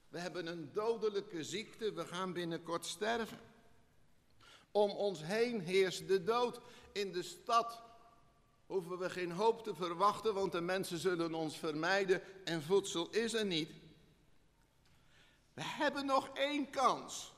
We 0.09 0.19
hebben 0.19 0.47
een 0.47 0.73
dodelijke 0.73 1.45
ziekte, 1.45 1.93
we 1.93 2.07
gaan 2.07 2.33
binnenkort 2.33 2.87
sterven. 2.87 3.41
Om 4.71 4.91
ons 4.91 5.23
heen 5.23 5.61
heerst 5.61 6.09
de 6.09 6.23
dood. 6.23 6.61
In 6.93 7.13
de 7.13 7.23
stad 7.23 7.83
hoeven 8.67 8.99
we 8.99 9.11
geen 9.11 9.33
hoop 9.33 9.63
te 9.63 9.75
verwachten, 9.75 10.35
want 10.35 10.53
de 10.53 10.61
mensen 10.61 10.99
zullen 10.99 11.35
ons 11.35 11.57
vermijden 11.57 12.23
en 12.45 12.63
voedsel 12.63 13.09
is 13.11 13.35
er 13.35 13.47
niet. 13.47 13.71
We 15.55 15.63
hebben 15.63 16.07
nog 16.07 16.29
één 16.35 16.71
kans. 16.71 17.33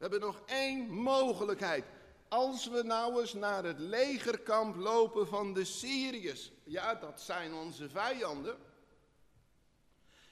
We 0.00 0.06
hebben 0.06 0.28
nog 0.28 0.42
één 0.46 0.90
mogelijkheid. 0.90 1.84
Als 2.28 2.68
we 2.68 2.82
nou 2.82 3.20
eens 3.20 3.32
naar 3.32 3.64
het 3.64 3.78
legerkamp 3.78 4.76
lopen 4.76 5.26
van 5.26 5.54
de 5.54 5.64
Syriërs. 5.64 6.52
Ja, 6.64 6.94
dat 6.94 7.20
zijn 7.20 7.54
onze 7.54 7.88
vijanden. 7.88 8.58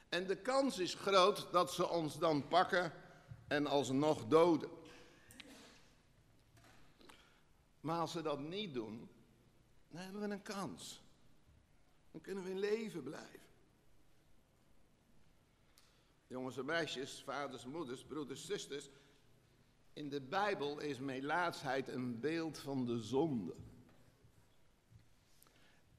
En 0.09 0.27
de 0.27 0.35
kans 0.35 0.79
is 0.79 0.93
groot 0.93 1.47
dat 1.51 1.73
ze 1.73 1.89
ons 1.89 2.17
dan 2.17 2.47
pakken 2.47 2.93
en 3.47 3.67
alsnog 3.67 4.25
doden. 4.27 4.69
Maar 7.81 7.99
als 7.99 8.11
ze 8.11 8.21
dat 8.21 8.39
niet 8.39 8.73
doen, 8.73 9.09
dan 9.89 10.01
hebben 10.01 10.21
we 10.21 10.27
een 10.27 10.41
kans. 10.41 11.01
Dan 12.11 12.21
kunnen 12.21 12.43
we 12.43 12.49
in 12.49 12.59
leven 12.59 13.03
blijven. 13.03 13.39
Jongens 16.27 16.57
en 16.57 16.65
meisjes, 16.65 17.21
vaders, 17.25 17.65
moeders, 17.65 18.03
broeders, 18.03 18.45
zusters. 18.45 18.89
In 19.99 20.09
de 20.09 20.21
Bijbel 20.21 20.79
is 20.79 20.99
melaatsheid 20.99 21.87
een 21.87 22.19
beeld 22.19 22.57
van 22.57 22.85
de 22.85 22.99
zonde. 22.99 23.55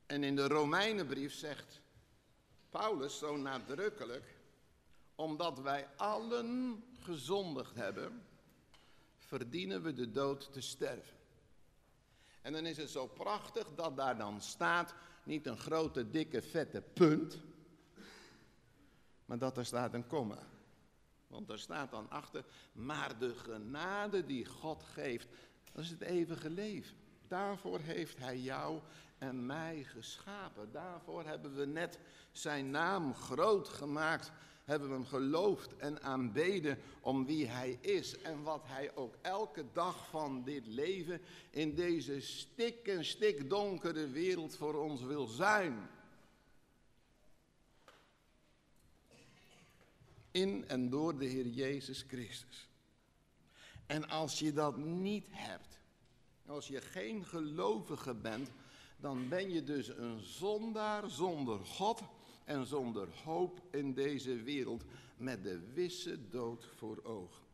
En 0.06 0.24
in 0.24 0.36
de 0.36 0.48
Romeinenbrief 0.48 1.34
zegt 1.34 1.80
Paulus 2.70 3.18
zo 3.18 3.36
nadrukkelijk, 3.36 4.36
omdat 5.14 5.58
wij 5.58 5.88
allen 5.96 6.82
gezondigd 7.00 7.74
hebben, 7.74 8.22
verdienen 9.18 9.82
we 9.82 9.92
de 9.92 10.10
dood 10.10 10.52
te 10.52 10.60
sterven. 10.60 11.16
En 12.42 12.52
dan 12.52 12.66
is 12.66 12.76
het 12.76 12.90
zo 12.90 13.06
prachtig 13.06 13.74
dat 13.74 13.96
daar 13.96 14.18
dan 14.18 14.40
staat, 14.40 14.94
niet 15.24 15.46
een 15.46 15.58
grote, 15.58 16.10
dikke, 16.10 16.42
vette 16.42 16.80
punt, 16.80 17.38
maar 19.24 19.38
dat 19.38 19.56
er 19.56 19.66
staat 19.66 19.94
een 19.94 20.06
komma. 20.06 20.48
Want 21.30 21.50
er 21.50 21.58
staat 21.58 21.90
dan 21.90 22.10
achter, 22.10 22.44
maar 22.72 23.18
de 23.18 23.34
genade 23.34 24.24
die 24.26 24.44
God 24.44 24.82
geeft, 24.82 25.28
dat 25.72 25.84
is 25.84 25.90
het 25.90 26.00
eeuwige 26.00 26.50
leven. 26.50 26.96
Daarvoor 27.28 27.80
heeft 27.80 28.18
Hij 28.18 28.38
jou 28.38 28.80
en 29.18 29.46
mij 29.46 29.84
geschapen. 29.84 30.72
Daarvoor 30.72 31.24
hebben 31.24 31.54
we 31.54 31.66
net 31.66 31.98
Zijn 32.32 32.70
naam 32.70 33.14
groot 33.14 33.68
gemaakt 33.68 34.32
hebben 34.70 34.88
we 34.88 34.94
hem 34.94 35.06
geloofd 35.06 35.76
en 35.76 36.02
aanbeden 36.02 36.78
om 37.00 37.26
wie 37.26 37.46
hij 37.46 37.78
is 37.80 38.18
en 38.18 38.42
wat 38.42 38.62
hij 38.66 38.94
ook 38.94 39.14
elke 39.22 39.64
dag 39.72 40.08
van 40.08 40.42
dit 40.44 40.66
leven 40.66 41.20
in 41.50 41.74
deze 41.74 42.20
stik 42.20 42.88
en 42.88 43.04
stik 43.04 43.50
donkere 43.50 44.08
wereld 44.08 44.56
voor 44.56 44.74
ons 44.74 45.02
wil 45.02 45.26
zijn. 45.26 45.88
In 50.30 50.68
en 50.68 50.90
door 50.90 51.18
de 51.18 51.24
Heer 51.24 51.46
Jezus 51.46 52.04
Christus. 52.08 52.68
En 53.86 54.08
als 54.08 54.38
je 54.38 54.52
dat 54.52 54.76
niet 54.76 55.26
hebt, 55.30 55.78
als 56.46 56.68
je 56.68 56.80
geen 56.80 57.24
gelovige 57.24 58.14
bent, 58.14 58.50
dan 58.96 59.28
ben 59.28 59.50
je 59.50 59.64
dus 59.64 59.88
een 59.88 60.20
zondaar 60.20 61.10
zonder 61.10 61.64
God 61.64 62.02
en 62.44 62.66
zonder 62.66 63.08
hoop 63.24 63.60
in 63.70 63.94
deze 63.94 64.42
wereld 64.42 64.84
met 65.16 65.42
de 65.42 65.72
wisse 65.72 66.28
dood 66.28 66.66
voor 66.76 67.04
ogen. 67.04 67.44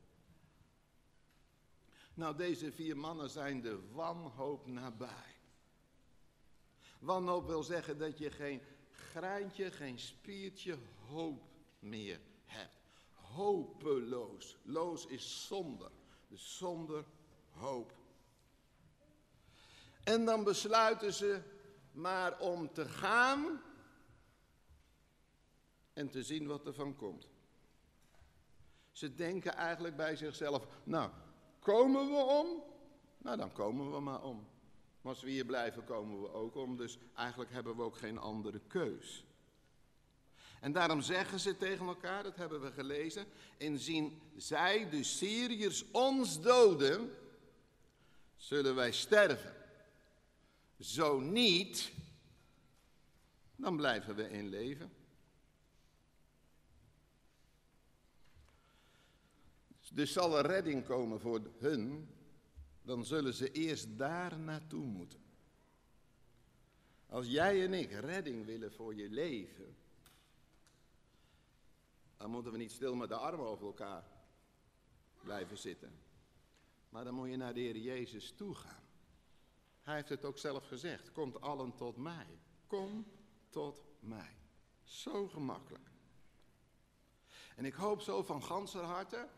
Nou, 2.15 2.37
deze 2.37 2.73
vier 2.73 2.97
mannen 2.97 3.31
zijn 3.31 3.61
de 3.61 3.79
wanhoop 3.93 4.67
nabij. 4.67 5.35
Wanhoop 6.99 7.47
wil 7.47 7.63
zeggen 7.63 7.99
dat 7.99 8.19
je 8.19 8.31
geen 8.31 8.61
greintje, 8.91 9.71
geen 9.71 9.99
spiertje 9.99 10.79
hoop 11.07 11.43
meer. 11.79 12.21
Hopeloos. 13.37 14.57
Loos 14.63 15.07
is 15.07 15.47
zonder. 15.47 15.91
Dus 16.29 16.57
zonder 16.57 17.05
hoop. 17.51 17.93
En 20.05 20.25
dan 20.25 20.45
besluiten 20.45 21.13
ze 21.13 21.41
maar 21.93 22.41
om 22.41 22.73
te 22.73 22.89
gaan 22.89 23.63
en 25.93 26.11
te 26.11 26.23
zien 26.23 26.47
wat 26.47 26.67
er 26.67 26.75
van 26.75 26.97
komt. 26.97 27.29
Ze 28.91 29.15
denken 29.15 29.55
eigenlijk 29.55 29.97
bij 29.97 30.17
zichzelf, 30.17 30.67
nou, 30.85 31.11
komen 31.61 32.07
we 32.07 32.17
om? 32.17 32.63
Nou, 33.19 33.37
dan 33.37 33.53
komen 33.53 33.93
we 33.93 34.01
maar 34.01 34.23
om. 34.23 34.47
Maar 35.01 35.13
als 35.13 35.23
we 35.23 35.31
hier 35.31 35.45
blijven, 35.45 35.85
komen 35.85 36.23
we 36.23 36.33
ook 36.33 36.55
om. 36.55 36.77
Dus 36.77 36.99
eigenlijk 37.15 37.51
hebben 37.51 37.77
we 37.77 37.83
ook 37.83 37.97
geen 37.97 38.19
andere 38.19 38.61
keus. 38.67 39.27
En 40.61 40.73
daarom 40.73 41.01
zeggen 41.01 41.41
ze 41.41 41.57
tegen 41.57 41.87
elkaar, 41.87 42.23
dat 42.23 42.37
hebben 42.37 42.61
we 42.61 42.73
gelezen, 42.73 43.27
en 43.59 43.79
zien 43.79 44.21
zij, 44.37 44.89
de 44.89 45.03
Syriërs, 45.03 45.85
ons 45.91 46.41
doden, 46.41 47.11
zullen 48.37 48.75
wij 48.75 48.93
sterven. 48.93 49.55
Zo 50.79 51.21
niet, 51.21 51.93
dan 53.57 53.77
blijven 53.77 54.15
we 54.15 54.31
in 54.31 54.49
leven. 54.49 54.93
Dus 59.93 60.13
zal 60.13 60.39
er 60.39 60.47
redding 60.47 60.85
komen 60.85 61.21
voor 61.21 61.41
hun, 61.59 62.09
dan 62.83 63.05
zullen 63.05 63.35
ze 63.35 63.53
eerst 63.53 63.99
daar 63.99 64.39
naartoe 64.39 64.85
moeten. 64.85 65.21
Als 67.07 67.27
jij 67.27 67.65
en 67.65 67.75
ik 67.75 67.91
redding 67.91 68.45
willen 68.45 68.73
voor 68.73 68.95
je 68.95 69.11
leven, 69.11 69.77
dan 72.17 72.31
moeten 72.31 72.53
we 72.53 72.59
niet 72.59 72.73
stil 72.73 72.95
met 72.95 73.09
de 73.09 73.17
armen 73.17 73.47
over 73.47 73.67
elkaar 73.67 74.05
blijven 75.23 75.59
zitten. 75.59 75.93
Maar 76.89 77.05
dan 77.05 77.15
moet 77.15 77.31
je 77.31 77.37
naar 77.37 77.55
de 77.55 77.61
Heer 77.61 77.77
Jezus 77.77 78.33
toe 78.37 78.55
gaan. 78.55 78.85
Hij 79.83 79.95
heeft 79.95 80.09
het 80.09 80.25
ook 80.25 80.39
zelf 80.39 80.67
gezegd. 80.67 81.13
Komt 81.13 81.41
allen 81.41 81.75
tot 81.75 81.97
mij. 81.97 82.39
Kom 82.67 83.07
tot 83.51 83.85
mij. 84.01 84.37
Zo 84.83 85.29
gemakkelijk. 85.29 85.89
En 87.57 87.65
ik 87.65 87.75
hoop 87.75 88.01
zo 88.01 88.23
van 88.23 88.43
ganser 88.43 88.83
harte 88.83 89.29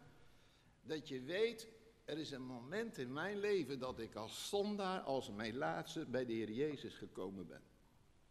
dat 0.83 1.09
je 1.09 1.23
weet, 1.23 1.69
er 2.05 2.19
is 2.19 2.31
een 2.31 2.47
moment 2.47 2.99
in 2.99 3.12
mijn 3.12 3.38
leven 3.38 3.79
dat 3.79 3.99
ik 3.99 4.14
als 4.14 4.49
zondaar, 4.49 5.01
als 5.01 5.31
laatste 5.53 6.07
bij 6.07 6.27
de 6.27 6.33
Heer 6.33 6.51
Jezus 6.51 6.95
gekomen 6.95 7.47
ben. 7.47 7.62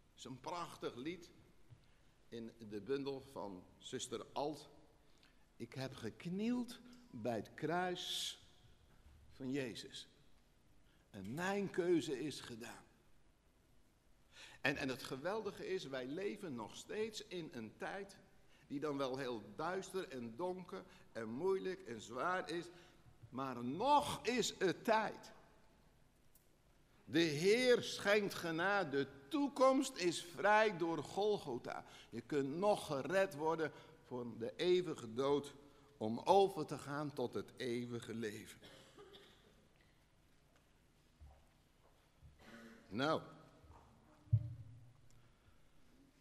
Het 0.08 0.18
is 0.18 0.24
een 0.24 0.40
prachtig 0.40 0.94
lied 0.94 1.30
in 2.28 2.52
de 2.68 2.80
bundel 2.80 3.20
van 3.20 3.64
zuster 3.78 4.26
Alt. 4.32 4.68
Ik 5.56 5.74
heb 5.74 5.94
geknield 5.94 6.80
bij 7.10 7.36
het 7.36 7.54
kruis 7.54 8.38
van 9.32 9.52
Jezus. 9.52 10.08
En 11.10 11.34
mijn 11.34 11.70
keuze 11.70 12.24
is 12.24 12.40
gedaan. 12.40 12.84
En, 14.60 14.76
en 14.76 14.88
het 14.88 15.02
geweldige 15.02 15.68
is, 15.68 15.84
wij 15.84 16.06
leven 16.06 16.54
nog 16.54 16.76
steeds 16.76 17.26
in 17.26 17.48
een 17.52 17.76
tijd 17.76 18.16
die 18.66 18.80
dan 18.80 18.96
wel 18.96 19.16
heel 19.16 19.42
duister 19.56 20.08
en 20.08 20.36
donker 20.36 20.84
en 21.12 21.28
moeilijk 21.28 21.80
en 21.80 22.00
zwaar 22.00 22.50
is, 22.50 22.64
maar 23.28 23.64
nog 23.64 24.26
is 24.26 24.54
het 24.58 24.84
tijd. 24.84 25.32
De 27.04 27.20
Heer 27.20 27.82
schenkt 27.82 28.34
genade, 28.34 29.04
de 29.04 29.17
toekomst 29.28 29.96
is 29.96 30.24
vrij 30.34 30.76
door 30.76 31.02
Golgotha. 31.02 31.84
Je 32.10 32.20
kunt 32.20 32.56
nog 32.56 32.86
gered 32.86 33.34
worden 33.34 33.72
voor 34.06 34.26
de 34.38 34.52
eeuwige 34.56 35.14
dood 35.14 35.54
om 35.96 36.18
over 36.18 36.66
te 36.66 36.78
gaan 36.78 37.12
tot 37.12 37.34
het 37.34 37.52
eeuwige 37.56 38.14
leven. 38.14 38.58
Nou, 42.88 43.20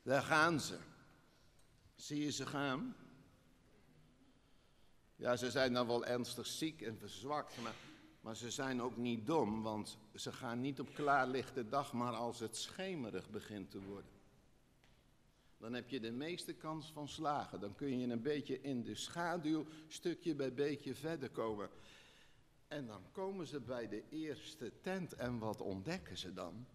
Daar 0.07 0.23
gaan 0.23 0.59
ze. 0.59 0.77
Zie 1.95 2.23
je 2.23 2.31
ze 2.31 2.45
gaan? 2.45 2.95
Ja, 5.15 5.35
ze 5.35 5.51
zijn 5.51 5.73
dan 5.73 5.87
wel 5.87 6.05
ernstig 6.05 6.45
ziek 6.45 6.81
en 6.81 6.97
verzwakt, 6.97 7.57
maar, 7.61 7.73
maar 8.27 8.35
ze 8.35 8.51
zijn 8.51 8.81
ook 8.81 8.97
niet 8.97 9.25
dom, 9.25 9.61
want 9.61 9.97
ze 10.15 10.31
gaan 10.31 10.61
niet 10.61 10.79
op 10.79 10.93
klaarlichte 10.93 11.67
dag, 11.69 11.93
maar 11.93 12.13
als 12.13 12.39
het 12.39 12.57
schemerig 12.57 13.29
begint 13.29 13.71
te 13.71 13.81
worden. 13.81 14.11
Dan 15.57 15.73
heb 15.73 15.89
je 15.89 15.99
de 15.99 16.11
meeste 16.11 16.53
kans 16.53 16.91
van 16.91 17.07
slagen. 17.07 17.59
Dan 17.59 17.75
kun 17.75 17.99
je 17.99 18.07
een 18.07 18.21
beetje 18.21 18.61
in 18.61 18.83
de 18.83 18.95
schaduw, 18.95 19.65
stukje 19.87 20.35
bij 20.35 20.53
beetje 20.53 20.95
verder 20.95 21.29
komen. 21.29 21.69
En 22.67 22.87
dan 22.87 23.01
komen 23.11 23.47
ze 23.47 23.59
bij 23.59 23.87
de 23.87 24.03
eerste 24.09 24.71
tent 24.81 25.13
en 25.13 25.39
wat 25.39 25.61
ontdekken 25.61 26.17
ze 26.17 26.33
dan? 26.33 26.67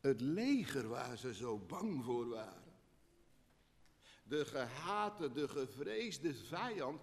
Het 0.00 0.20
leger 0.20 0.88
waar 0.88 1.18
ze 1.18 1.34
zo 1.34 1.58
bang 1.58 2.04
voor 2.04 2.28
waren. 2.28 2.72
De 4.24 4.44
gehate, 4.44 5.32
de 5.32 5.48
gevreesde 5.48 6.34
vijand, 6.34 7.00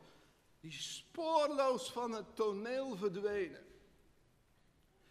die 0.60 0.72
spoorloos 0.72 1.92
van 1.92 2.12
het 2.12 2.36
toneel 2.36 2.98
verdwenen. 2.98 3.66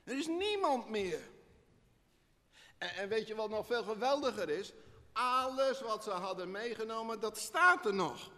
Er 0.04 0.18
is 0.18 0.26
niemand 0.26 0.88
meer. 0.88 1.30
En, 2.78 2.94
en 2.94 3.08
weet 3.08 3.26
je 3.26 3.34
wat 3.34 3.50
nog 3.50 3.66
veel 3.66 3.82
geweldiger 3.82 4.48
is? 4.48 4.72
Alles 5.12 5.80
wat 5.80 6.04
ze 6.04 6.10
hadden 6.10 6.50
meegenomen, 6.50 7.20
dat 7.20 7.38
staat 7.38 7.86
er 7.86 7.94
nog. 7.94 8.30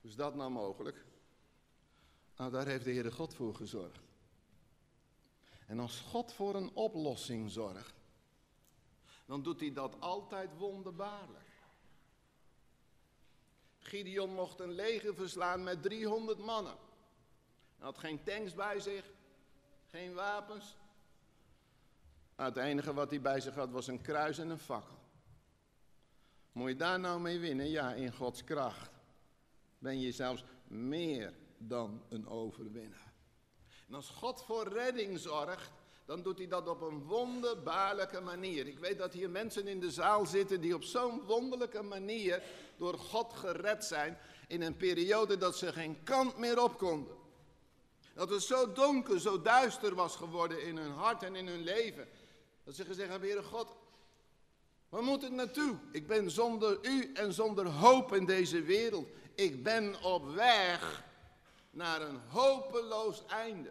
Is 0.00 0.16
dat 0.16 0.34
nou 0.34 0.50
mogelijk? 0.50 1.04
Nou, 2.36 2.50
daar 2.50 2.66
heeft 2.66 2.84
de 2.84 2.92
Heere 2.92 3.12
God 3.12 3.34
voor 3.34 3.54
gezorgd. 3.54 4.00
En 5.66 5.80
als 5.80 6.00
God 6.00 6.32
voor 6.32 6.54
een 6.54 6.70
oplossing 6.74 7.50
zorgt, 7.50 7.94
dan 9.26 9.42
doet 9.42 9.60
hij 9.60 9.72
dat 9.72 10.00
altijd 10.00 10.56
wonderbaarlijk. 10.56 11.43
Gideon 13.86 14.34
mocht 14.34 14.60
een 14.60 14.72
leger 14.72 15.14
verslaan 15.14 15.62
met 15.62 15.82
300 15.82 16.38
mannen. 16.38 16.76
Hij 17.76 17.86
had 17.86 17.98
geen 17.98 18.22
tanks 18.22 18.54
bij 18.54 18.80
zich, 18.80 19.04
geen 19.90 20.14
wapens. 20.14 20.76
Het 22.34 22.56
enige 22.56 22.94
wat 22.94 23.10
hij 23.10 23.20
bij 23.20 23.40
zich 23.40 23.54
had 23.54 23.70
was 23.70 23.86
een 23.86 24.00
kruis 24.00 24.38
en 24.38 24.48
een 24.48 24.58
fakkel. 24.58 24.98
Moet 26.52 26.68
je 26.68 26.76
daar 26.76 27.00
nou 27.00 27.20
mee 27.20 27.38
winnen? 27.38 27.68
Ja, 27.68 27.92
in 27.92 28.12
Gods 28.12 28.44
kracht 28.44 28.90
ben 29.78 30.00
je 30.00 30.12
zelfs 30.12 30.44
meer 30.66 31.34
dan 31.58 32.02
een 32.08 32.28
overwinnaar. 32.28 33.12
En 33.88 33.94
als 33.94 34.08
God 34.08 34.42
voor 34.42 34.68
redding 34.68 35.18
zorgt, 35.18 35.70
dan 36.04 36.22
doet 36.22 36.38
hij 36.38 36.48
dat 36.48 36.68
op 36.68 36.80
een 36.80 37.02
wonderbaarlijke 37.02 38.20
manier. 38.20 38.66
Ik 38.66 38.78
weet 38.78 38.98
dat 38.98 39.12
hier 39.12 39.30
mensen 39.30 39.66
in 39.66 39.80
de 39.80 39.90
zaal 39.90 40.26
zitten 40.26 40.60
die 40.60 40.74
op 40.74 40.82
zo'n 40.82 41.22
wonderlijke 41.26 41.82
manier 41.82 42.42
door 42.76 42.98
God 42.98 43.32
gered 43.32 43.84
zijn 43.84 44.18
in 44.48 44.62
een 44.62 44.76
periode 44.76 45.36
dat 45.36 45.56
ze 45.56 45.72
geen 45.72 46.02
kant 46.02 46.38
meer 46.38 46.62
op 46.62 46.78
konden. 46.78 47.16
Dat 48.14 48.30
het 48.30 48.42
zo 48.42 48.72
donker, 48.72 49.20
zo 49.20 49.42
duister 49.42 49.94
was 49.94 50.16
geworden 50.16 50.62
in 50.62 50.76
hun 50.76 50.92
hart 50.92 51.22
en 51.22 51.36
in 51.36 51.46
hun 51.46 51.62
leven. 51.62 52.08
Dat 52.64 52.74
ze 52.74 52.84
gezegd 52.84 53.10
hebben, 53.10 53.28
Heere 53.28 53.44
God, 53.44 53.68
waar 54.88 55.02
moet 55.02 55.22
het 55.22 55.32
naartoe? 55.32 55.78
Ik 55.92 56.06
ben 56.06 56.30
zonder 56.30 56.78
u 56.82 57.12
en 57.14 57.32
zonder 57.32 57.66
hoop 57.66 58.14
in 58.14 58.26
deze 58.26 58.62
wereld. 58.62 59.08
Ik 59.34 59.62
ben 59.62 60.02
op 60.02 60.34
weg 60.34 61.04
naar 61.70 62.00
een 62.00 62.20
hopeloos 62.28 63.26
einde. 63.26 63.70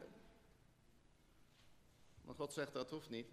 Maar 2.25 2.35
God 2.35 2.53
zegt 2.53 2.73
dat 2.73 2.89
hoeft 2.89 3.09
niet. 3.09 3.27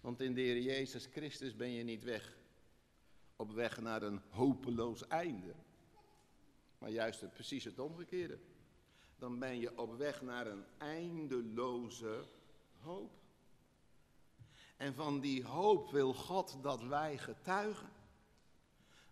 Want 0.00 0.20
in 0.20 0.34
de 0.34 0.40
Heer 0.40 0.60
Jezus 0.60 1.06
Christus 1.06 1.56
ben 1.56 1.70
je 1.70 1.82
niet 1.82 2.04
weg. 2.04 2.36
Op 3.36 3.52
weg 3.52 3.80
naar 3.80 4.02
een 4.02 4.20
hopeloos 4.28 5.06
einde. 5.06 5.54
Maar 6.78 6.90
juist 6.90 7.20
het, 7.20 7.32
precies 7.32 7.64
het 7.64 7.78
omgekeerde. 7.78 8.38
Dan 9.18 9.38
ben 9.38 9.58
je 9.58 9.78
op 9.78 9.96
weg 9.96 10.22
naar 10.22 10.46
een 10.46 10.64
eindeloze 10.78 12.24
hoop. 12.80 13.12
En 14.76 14.94
van 14.94 15.20
die 15.20 15.44
hoop 15.44 15.90
wil 15.90 16.14
God 16.14 16.58
dat 16.62 16.82
wij 16.82 17.18
getuigen. 17.18 17.90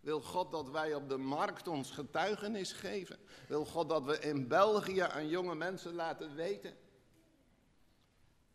Wil 0.01 0.21
God 0.21 0.51
dat 0.51 0.71
wij 0.71 0.95
op 0.95 1.09
de 1.09 1.17
markt 1.17 1.69
ons 1.69 1.91
getuigenis 1.91 2.73
geven? 2.73 3.19
Wil 3.49 3.65
God 3.65 3.89
dat 3.89 4.05
we 4.05 4.19
in 4.19 4.49
België 4.49 5.01
aan 5.01 5.29
jonge 5.29 5.55
mensen 5.55 5.95
laten 5.95 6.35
weten 6.35 6.77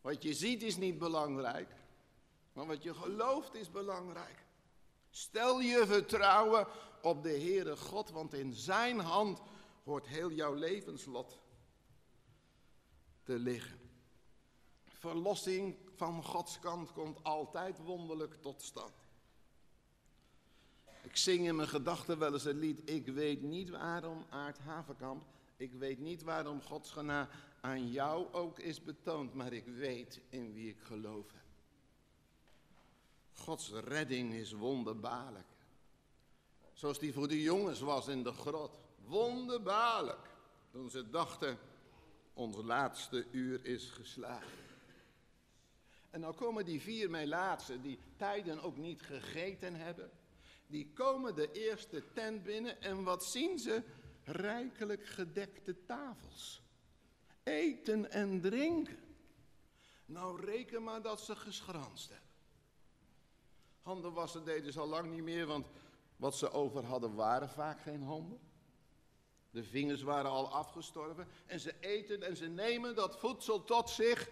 wat 0.01 0.23
je 0.23 0.33
ziet 0.33 0.63
is 0.63 0.77
niet 0.77 0.97
belangrijk, 0.97 1.75
maar 2.53 2.65
wat 2.65 2.83
je 2.83 2.93
gelooft 2.93 3.53
is 3.53 3.71
belangrijk. 3.71 4.45
Stel 5.09 5.59
je 5.59 5.85
vertrouwen 5.85 6.67
op 7.01 7.23
de 7.23 7.29
Heere 7.29 7.77
God, 7.77 8.09
want 8.09 8.33
in 8.33 8.53
Zijn 8.53 8.99
hand 8.99 9.41
hoort 9.83 10.07
heel 10.07 10.31
jouw 10.31 10.53
levenslot 10.53 11.39
te 13.23 13.39
liggen. 13.39 13.79
Verlossing 14.85 15.75
van 15.95 16.23
Gods 16.23 16.59
kant 16.59 16.91
komt 16.91 17.23
altijd 17.23 17.77
wonderlijk 17.79 18.33
tot 18.41 18.61
stand. 18.61 18.93
Ik 21.01 21.17
zing 21.17 21.47
in 21.47 21.55
mijn 21.55 21.67
gedachten 21.67 22.19
wel 22.19 22.33
eens 22.33 22.43
het 22.43 22.55
lied, 22.55 22.89
ik 22.89 23.07
weet 23.07 23.41
niet 23.41 23.69
waarom 23.69 24.25
Aard 24.29 24.57
Havenkamp, 24.59 25.23
ik 25.57 25.73
weet 25.73 25.99
niet 25.99 26.23
waarom 26.23 26.61
Gods 26.61 26.91
genade 26.91 27.29
aan 27.67 27.91
jou 27.91 28.33
ook 28.33 28.59
is 28.59 28.83
betoond, 28.83 29.33
maar 29.33 29.53
ik 29.53 29.65
weet 29.65 30.21
in 30.29 30.53
wie 30.53 30.69
ik 30.69 30.79
geloof. 30.79 31.25
Gods 33.33 33.71
redding 33.71 34.33
is 34.33 34.51
wonderbaarlijk. 34.51 35.47
Zoals 36.73 36.99
die 36.99 37.13
voor 37.13 37.27
de 37.27 37.41
jongens 37.41 37.79
was 37.79 38.07
in 38.07 38.23
de 38.23 38.31
grot. 38.31 38.79
Wonderbaarlijk. 39.05 40.29
Toen 40.71 40.89
ze 40.89 41.09
dachten, 41.09 41.57
ons 42.33 42.55
laatste 42.55 43.27
uur 43.31 43.65
is 43.65 43.89
geslagen. 43.89 44.65
En 46.09 46.21
dan 46.21 46.35
komen 46.35 46.65
die 46.65 46.81
vier 46.81 47.09
Melaatsen 47.09 47.81
die 47.81 47.99
tijden 48.15 48.59
ook 48.61 48.77
niet 48.77 49.01
gegeten 49.01 49.75
hebben. 49.75 50.11
Die 50.67 50.91
komen 50.93 51.35
de 51.35 51.51
eerste 51.51 52.03
tent 52.13 52.43
binnen 52.43 52.81
en 52.81 53.03
wat 53.03 53.25
zien 53.25 53.59
ze? 53.59 53.83
Rijkelijk 54.23 55.05
gedekte 55.05 55.85
tafels 55.85 56.65
eten 57.47 58.11
en 58.11 58.41
drinken. 58.41 58.99
Nou, 60.05 60.45
reken 60.45 60.83
maar 60.83 61.01
dat 61.01 61.21
ze 61.21 61.35
geschranst 61.35 62.09
hebben. 62.09 62.27
Handen 63.81 64.13
wassen 64.13 64.45
deden 64.45 64.73
ze 64.73 64.79
al 64.79 64.87
lang 64.87 65.11
niet 65.11 65.23
meer, 65.23 65.45
want 65.45 65.67
wat 66.15 66.35
ze 66.35 66.51
over 66.51 66.85
hadden 66.85 67.15
waren 67.15 67.49
vaak 67.49 67.81
geen 67.81 68.03
handen. 68.03 68.39
De 69.49 69.63
vingers 69.63 70.01
waren 70.01 70.31
al 70.31 70.51
afgestorven 70.51 71.27
en 71.45 71.59
ze 71.59 71.73
eten 71.79 72.23
en 72.23 72.37
ze 72.37 72.47
nemen 72.47 72.95
dat 72.95 73.19
voedsel 73.19 73.63
tot 73.63 73.89
zich, 73.89 74.29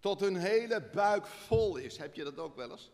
tot 0.00 0.20
hun 0.20 0.36
hele 0.36 0.82
buik 0.92 1.26
vol 1.26 1.76
is. 1.76 1.96
Heb 1.96 2.14
je 2.14 2.24
dat 2.24 2.38
ook 2.38 2.56
wel 2.56 2.70
eens? 2.70 2.90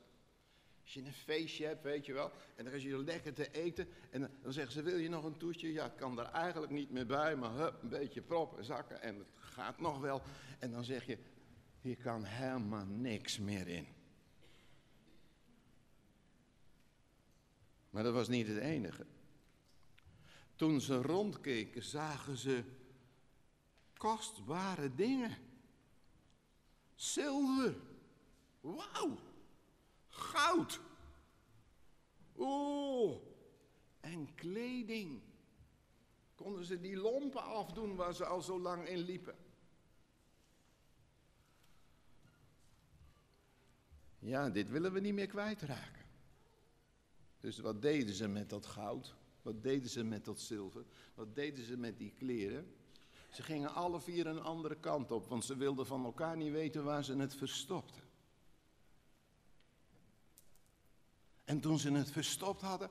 Als 0.88 0.96
je 0.96 1.05
een 1.05 1.12
feestje 1.12 1.66
hebt, 1.66 1.83
weet 1.83 2.07
je 2.07 2.12
wel, 2.12 2.33
en 2.57 2.64
dan 2.64 2.72
is 2.72 2.83
je 2.83 3.05
lekker 3.05 3.33
te 3.35 3.51
eten. 3.51 3.88
En 4.11 4.31
dan 4.42 4.53
zeggen 4.53 4.72
ze, 4.72 4.83
wil 4.83 4.96
je 4.96 5.09
nog 5.09 5.24
een 5.24 5.37
toetje? 5.37 5.72
Ja, 5.72 5.85
het 5.85 5.94
kan 5.94 6.18
er 6.18 6.24
eigenlijk 6.24 6.72
niet 6.72 6.90
meer 6.90 7.07
bij, 7.07 7.37
maar 7.37 7.51
hup, 7.51 7.83
een 7.83 7.88
beetje 7.88 8.22
proppen, 8.22 8.64
zakken 8.64 9.03
en 9.03 9.18
het 9.18 9.27
gaat 9.35 9.81
nog 9.81 10.01
wel. 10.01 10.22
En 10.59 10.70
dan 10.70 10.85
zeg 10.85 11.07
je, 11.07 11.18
hier 11.81 11.96
kan 11.96 12.24
helemaal 12.24 12.87
niks 12.87 13.38
meer 13.38 13.68
in. 13.68 13.87
Maar 17.90 18.03
dat 18.03 18.14
was 18.14 18.29
niet 18.29 18.46
het 18.46 18.59
enige. 18.59 19.07
Toen 20.55 20.81
ze 20.81 21.03
rondkeken, 21.03 21.83
zagen 21.83 22.37
ze 22.37 22.64
kostbare 23.96 24.94
dingen. 24.94 25.37
Zilver. 26.94 27.74
Wauw 28.61 29.27
goud. 30.18 30.81
Oeh, 32.37 33.16
en 34.00 34.35
kleding. 34.35 35.20
Konden 36.35 36.64
ze 36.64 36.81
die 36.81 36.96
lompen 36.96 37.42
afdoen 37.42 37.96
waar 37.96 38.14
ze 38.14 38.24
al 38.24 38.42
zo 38.42 38.61
lang 38.61 38.88
in 38.88 38.98
liepen. 38.98 39.37
Ja, 44.18 44.50
dit 44.50 44.70
willen 44.70 44.92
we 44.92 45.00
niet 45.00 45.14
meer 45.14 45.26
kwijtraken. 45.26 46.07
Dus 47.38 47.59
wat 47.59 47.83
deden 47.83 48.14
ze 48.14 48.28
met 48.28 48.50
dat 48.50 48.66
goud? 48.66 49.14
Wat 49.42 49.62
deden 49.62 49.88
ze 49.88 50.04
met 50.04 50.24
dat 50.24 50.40
zilver? 50.40 50.85
Wat 51.14 51.35
deden 51.35 51.64
ze 51.64 51.76
met 51.76 51.98
die 51.98 52.12
kleren? 52.12 52.74
Ze 53.31 53.42
gingen 53.42 53.74
alle 53.74 54.00
vier 54.00 54.26
een 54.26 54.40
andere 54.40 54.76
kant 54.76 55.11
op, 55.11 55.26
want 55.26 55.44
ze 55.44 55.57
wilden 55.57 55.87
van 55.87 56.04
elkaar 56.04 56.37
niet 56.37 56.52
weten 56.52 56.85
waar 56.85 57.04
ze 57.04 57.16
het 57.16 57.35
verstopten. 57.35 58.08
En 61.48 61.61
toen 61.61 61.78
ze 61.78 61.92
het 61.92 62.11
verstopt 62.11 62.61
hadden, 62.61 62.90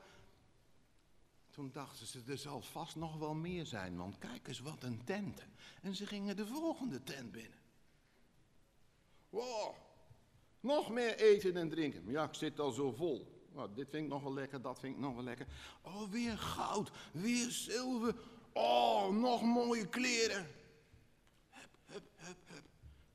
toen 1.52 1.72
dachten 1.72 2.06
ze, 2.08 2.22
er 2.28 2.38
zal 2.38 2.62
vast 2.62 2.96
nog 2.96 3.18
wel 3.18 3.34
meer 3.34 3.66
zijn, 3.66 3.98
want 3.98 4.18
kijk 4.18 4.48
eens 4.48 4.60
wat 4.60 4.84
een 4.84 5.04
tent. 5.04 5.46
En 5.82 5.96
ze 5.96 6.06
gingen 6.06 6.36
de 6.36 6.46
volgende 6.46 7.04
tent 7.04 7.32
binnen. 7.32 7.60
Wow, 9.30 9.76
nog 10.60 10.90
meer 10.90 11.16
eten 11.16 11.58
en 11.58 11.70
drinken. 11.70 12.10
Ja, 12.12 12.24
ik 12.24 12.34
zit 12.34 12.60
al 12.60 12.72
zo 12.72 12.92
vol. 12.92 13.48
Nou, 13.54 13.74
dit 13.74 13.90
vind 13.90 14.04
ik 14.04 14.10
nog 14.10 14.24
wel 14.24 14.34
lekker, 14.34 14.62
dat 14.62 14.80
vind 14.80 14.96
ik 14.96 15.02
nog 15.02 15.16
wel 15.16 15.24
lekker. 15.24 15.48
Oh, 15.82 16.10
weer 16.10 16.38
goud, 16.38 16.92
weer 17.12 17.52
zilver. 17.52 18.16
Oh, 18.54 19.10
nog 19.10 19.42
mooie 19.42 19.88
kleren. 19.88 20.48
Hup, 21.50 21.78
hup, 21.86 22.10
hup, 22.16 22.38
hup. 22.46 22.66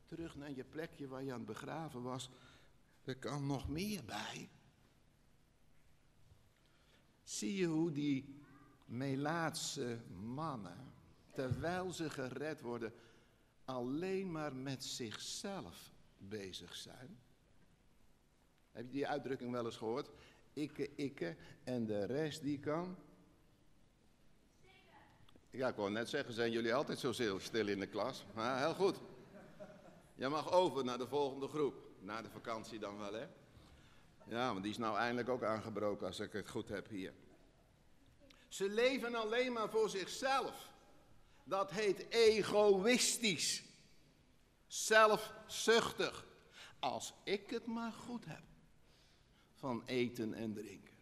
Terug 0.07 0.37
naar 0.37 0.53
je 0.53 0.65
plekje 0.65 1.09
waar 1.09 1.23
je 1.23 1.33
aan 1.33 1.39
het 1.39 1.47
begraven 1.47 2.03
was. 2.03 2.31
Er 3.05 3.17
kan 3.17 3.47
nog 3.47 3.69
meer 3.69 4.05
bij. 4.05 4.51
Zie 7.33 7.57
je 7.57 7.67
hoe 7.67 7.93
die 7.93 8.35
Melaatse 8.85 9.99
mannen, 10.35 10.93
terwijl 11.31 11.93
ze 11.93 12.11
gered 12.11 12.61
worden, 12.61 12.93
alleen 13.65 14.33
maar 14.33 14.55
met 14.55 14.85
zichzelf 14.85 15.93
bezig 16.19 16.77
zijn? 16.77 17.19
Heb 18.71 18.85
je 18.85 18.91
die 18.91 19.07
uitdrukking 19.07 19.51
wel 19.51 19.65
eens 19.65 19.77
gehoord? 19.77 20.11
Ikke, 20.53 20.95
ikke 20.95 21.37
en 21.65 21.87
de 21.87 22.05
rest 22.05 22.43
die 22.43 22.59
kan? 22.59 22.97
Ja, 25.51 25.69
ik 25.69 25.77
wou 25.77 25.91
net 25.91 26.09
zeggen, 26.09 26.35
zijn 26.35 26.53
jullie 26.53 26.75
altijd 26.75 26.99
zo 26.99 27.39
stil 27.39 27.69
in 27.69 27.79
de 27.79 27.87
klas? 27.87 28.25
Maar 28.35 28.59
heel 28.59 28.75
goed. 28.75 29.01
Je 30.15 30.29
mag 30.29 30.53
over 30.53 30.85
naar 30.85 30.99
de 30.99 31.09
volgende 31.09 31.49
groep. 31.49 31.75
Na 32.01 32.23
de 32.23 32.31
vakantie 32.31 32.79
dan 32.79 32.99
wel, 32.99 33.13
hè? 33.13 33.27
Ja, 34.33 34.51
want 34.51 34.63
die 34.63 34.73
is 34.73 34.79
nou 34.79 34.97
eindelijk 34.97 35.29
ook 35.29 35.43
aangebroken 35.43 36.07
als 36.07 36.21
ik 36.21 36.33
het 36.33 36.49
goed 36.49 36.69
heb 36.69 36.89
hier. 36.89 37.13
Ze 38.49 38.69
leven 38.69 39.15
alleen 39.15 39.53
maar 39.53 39.71
voor 39.71 39.91
zichzelf. 39.91 40.73
Dat 41.45 41.71
heet 41.71 42.07
egoïstisch. 42.09 43.63
Zelfzuchtig. 44.67 46.27
Als 46.79 47.15
ik 47.25 47.51
het 47.51 47.67
maar 47.67 47.93
goed 47.93 48.25
heb. 48.25 48.43
Van 49.55 49.83
eten 49.87 50.35
en 50.35 50.53
drinken. 50.53 50.95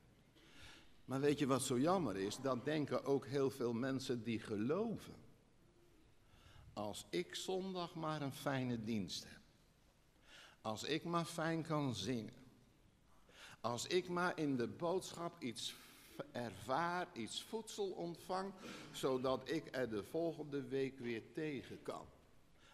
Maar 1.05 1.21
weet 1.21 1.38
je 1.38 1.47
wat 1.47 1.62
zo 1.62 1.79
jammer 1.79 2.16
is? 2.16 2.37
Dat 2.37 2.64
denken 2.64 3.05
ook 3.05 3.27
heel 3.27 3.51
veel 3.51 3.73
mensen 3.73 4.23
die 4.23 4.40
geloven. 4.40 5.16
Als 6.73 7.07
ik 7.11 7.35
zondag 7.35 7.95
maar 7.95 8.23
een 8.23 8.33
fijne 8.33 8.85
dienst 8.85 9.25
heb. 9.25 9.40
Als 10.61 10.85
ik 10.85 11.05
maar 11.05 11.25
fijn 11.25 11.62
kan 11.62 11.95
zingen. 11.95 12.39
Als 13.61 13.87
ik 13.87 14.09
maar 14.09 14.38
in 14.38 14.57
de 14.57 14.66
boodschap 14.66 15.42
iets 15.42 15.75
ervaar, 16.33 17.09
iets 17.12 17.42
voedsel 17.42 17.90
ontvang, 17.90 18.53
zodat 18.92 19.51
ik 19.51 19.68
er 19.70 19.90
de 19.90 20.05
volgende 20.05 20.62
week 20.62 20.99
weer 20.99 21.23
tegen 21.33 21.83
kan. 21.83 22.07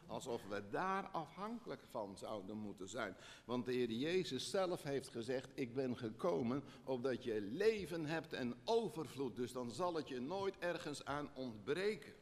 Alsof 0.07 0.43
we 0.49 0.63
daar 0.71 1.05
afhankelijk 1.05 1.83
van 1.91 2.17
zouden 2.17 2.57
moeten 2.57 2.89
zijn. 2.89 3.17
Want 3.45 3.65
de 3.65 3.73
Heer 3.73 3.91
Jezus 3.91 4.51
zelf 4.51 4.83
heeft 4.83 5.09
gezegd, 5.09 5.51
ik 5.55 5.75
ben 5.75 5.97
gekomen 5.97 6.63
opdat 6.85 7.25
je 7.25 7.41
leven 7.41 8.07
hebt 8.07 8.33
en 8.33 8.55
overvloed. 8.65 9.37
Dus 9.37 9.53
dan 9.53 9.71
zal 9.71 9.95
het 9.95 10.09
je 10.09 10.21
nooit 10.21 10.59
ergens 10.59 11.05
aan 11.05 11.31
ontbreken. 11.35 12.13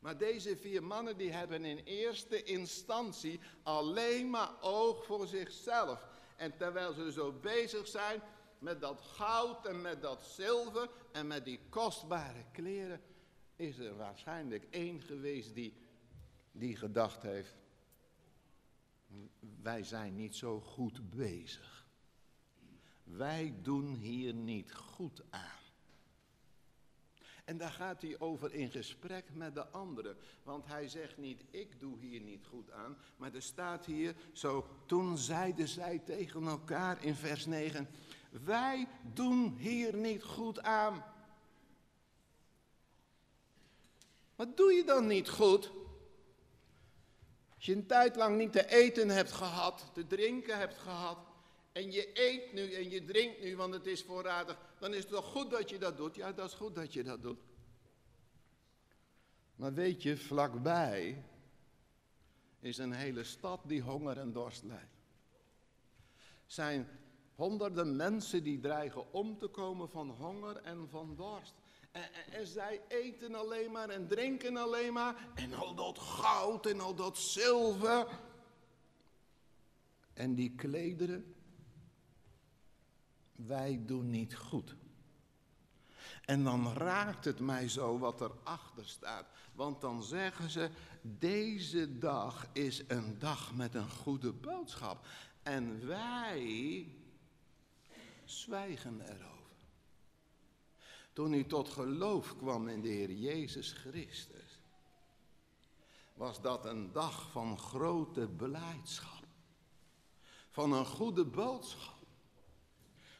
Maar 0.00 0.18
deze 0.18 0.56
vier 0.56 0.82
mannen 0.82 1.16
die 1.16 1.30
hebben 1.30 1.64
in 1.64 1.78
eerste 1.84 2.42
instantie 2.42 3.40
alleen 3.62 4.30
maar 4.30 4.50
oog 4.62 5.04
voor 5.04 5.26
zichzelf. 5.26 6.13
En 6.36 6.56
terwijl 6.56 6.92
ze 6.92 7.12
zo 7.12 7.32
bezig 7.32 7.86
zijn 7.86 8.20
met 8.58 8.80
dat 8.80 9.00
goud 9.00 9.66
en 9.66 9.80
met 9.80 10.02
dat 10.02 10.24
zilver 10.24 10.88
en 11.12 11.26
met 11.26 11.44
die 11.44 11.60
kostbare 11.68 12.44
kleren, 12.52 13.00
is 13.56 13.78
er 13.78 13.96
waarschijnlijk 13.96 14.66
één 14.70 15.00
geweest 15.00 15.54
die, 15.54 15.76
die 16.52 16.76
gedacht 16.76 17.22
heeft, 17.22 17.54
wij 19.62 19.82
zijn 19.82 20.14
niet 20.14 20.36
zo 20.36 20.60
goed 20.60 21.10
bezig. 21.10 21.86
Wij 23.04 23.54
doen 23.62 23.94
hier 23.94 24.34
niet 24.34 24.74
goed 24.74 25.22
aan. 25.30 25.63
En 27.44 27.56
daar 27.56 27.70
gaat 27.70 28.02
hij 28.02 28.18
over 28.18 28.54
in 28.54 28.70
gesprek 28.70 29.24
met 29.32 29.54
de 29.54 29.66
anderen. 29.66 30.16
Want 30.42 30.66
hij 30.66 30.88
zegt 30.88 31.16
niet, 31.16 31.44
ik 31.50 31.80
doe 31.80 31.98
hier 31.98 32.20
niet 32.20 32.46
goed 32.46 32.70
aan. 32.70 32.96
Maar 33.16 33.34
er 33.34 33.42
staat 33.42 33.86
hier 33.86 34.14
zo, 34.32 34.66
toen 34.86 35.18
zeiden 35.18 35.68
zij 35.68 35.98
tegen 35.98 36.46
elkaar 36.46 37.04
in 37.04 37.14
vers 37.14 37.46
9, 37.46 37.88
wij 38.30 38.88
doen 39.14 39.56
hier 39.56 39.96
niet 39.96 40.22
goed 40.22 40.62
aan. 40.62 41.04
Wat 44.36 44.56
doe 44.56 44.72
je 44.72 44.84
dan 44.84 45.06
niet 45.06 45.28
goed? 45.28 45.70
Als 47.54 47.64
je 47.64 47.72
een 47.74 47.86
tijd 47.86 48.16
lang 48.16 48.36
niet 48.36 48.52
te 48.52 48.68
eten 48.68 49.08
hebt 49.08 49.32
gehad, 49.32 49.90
te 49.92 50.06
drinken 50.06 50.58
hebt 50.58 50.78
gehad, 50.78 51.18
en 51.74 51.92
je 51.92 52.10
eet 52.12 52.52
nu 52.52 52.72
en 52.72 52.90
je 52.90 53.04
drinkt 53.04 53.40
nu, 53.40 53.56
want 53.56 53.74
het 53.74 53.86
is 53.86 54.02
voorradig, 54.02 54.58
dan 54.78 54.94
is 54.94 55.00
het 55.00 55.08
toch 55.08 55.26
goed 55.26 55.50
dat 55.50 55.70
je 55.70 55.78
dat 55.78 55.96
doet? 55.96 56.14
Ja, 56.14 56.32
dat 56.32 56.48
is 56.48 56.54
goed 56.54 56.74
dat 56.74 56.92
je 56.92 57.02
dat 57.02 57.22
doet. 57.22 57.38
Maar 59.56 59.74
weet 59.74 60.02
je, 60.02 60.16
vlakbij 60.16 61.24
is 62.60 62.78
een 62.78 62.92
hele 62.92 63.24
stad 63.24 63.60
die 63.64 63.82
honger 63.82 64.18
en 64.18 64.32
dorst 64.32 64.62
lijdt. 64.62 64.94
Zijn 66.46 66.88
honderden 67.34 67.96
mensen 67.96 68.42
die 68.42 68.60
dreigen 68.60 69.12
om 69.12 69.38
te 69.38 69.46
komen 69.46 69.88
van 69.88 70.10
honger 70.10 70.56
en 70.56 70.88
van 70.88 71.14
dorst. 71.16 71.54
En, 71.90 72.12
en, 72.32 72.46
zij 72.46 72.82
eten 72.88 73.34
alleen 73.34 73.72
maar 73.72 73.88
en 73.88 74.06
drinken 74.06 74.56
alleen 74.56 74.92
maar. 74.92 75.28
En 75.34 75.54
al 75.54 75.74
dat 75.74 75.98
goud 75.98 76.66
en 76.66 76.80
al 76.80 76.94
dat 76.94 77.18
zilver. 77.18 78.06
En 80.12 80.34
die 80.34 80.54
klederen. 80.54 81.33
Wij 83.36 83.82
doen 83.86 84.10
niet 84.10 84.36
goed. 84.36 84.74
En 86.24 86.44
dan 86.44 86.72
raakt 86.72 87.24
het 87.24 87.40
mij 87.40 87.68
zo 87.68 87.98
wat 87.98 88.20
erachter 88.20 88.88
staat. 88.88 89.26
Want 89.54 89.80
dan 89.80 90.02
zeggen 90.02 90.50
ze, 90.50 90.70
deze 91.02 91.98
dag 91.98 92.46
is 92.52 92.82
een 92.88 93.18
dag 93.18 93.54
met 93.54 93.74
een 93.74 93.90
goede 93.90 94.32
boodschap. 94.32 95.06
En 95.42 95.86
wij 95.86 96.86
zwijgen 98.24 99.00
erover. 99.00 99.32
Toen 101.12 101.32
u 101.32 101.46
tot 101.46 101.68
geloof 101.68 102.36
kwam 102.36 102.68
in 102.68 102.80
de 102.80 102.88
Heer 102.88 103.12
Jezus 103.12 103.72
Christus, 103.72 104.60
was 106.14 106.40
dat 106.40 106.64
een 106.64 106.92
dag 106.92 107.30
van 107.30 107.58
grote 107.58 108.28
blijdschap. 108.28 109.26
Van 110.50 110.72
een 110.72 110.86
goede 110.86 111.24
boodschap. 111.24 111.93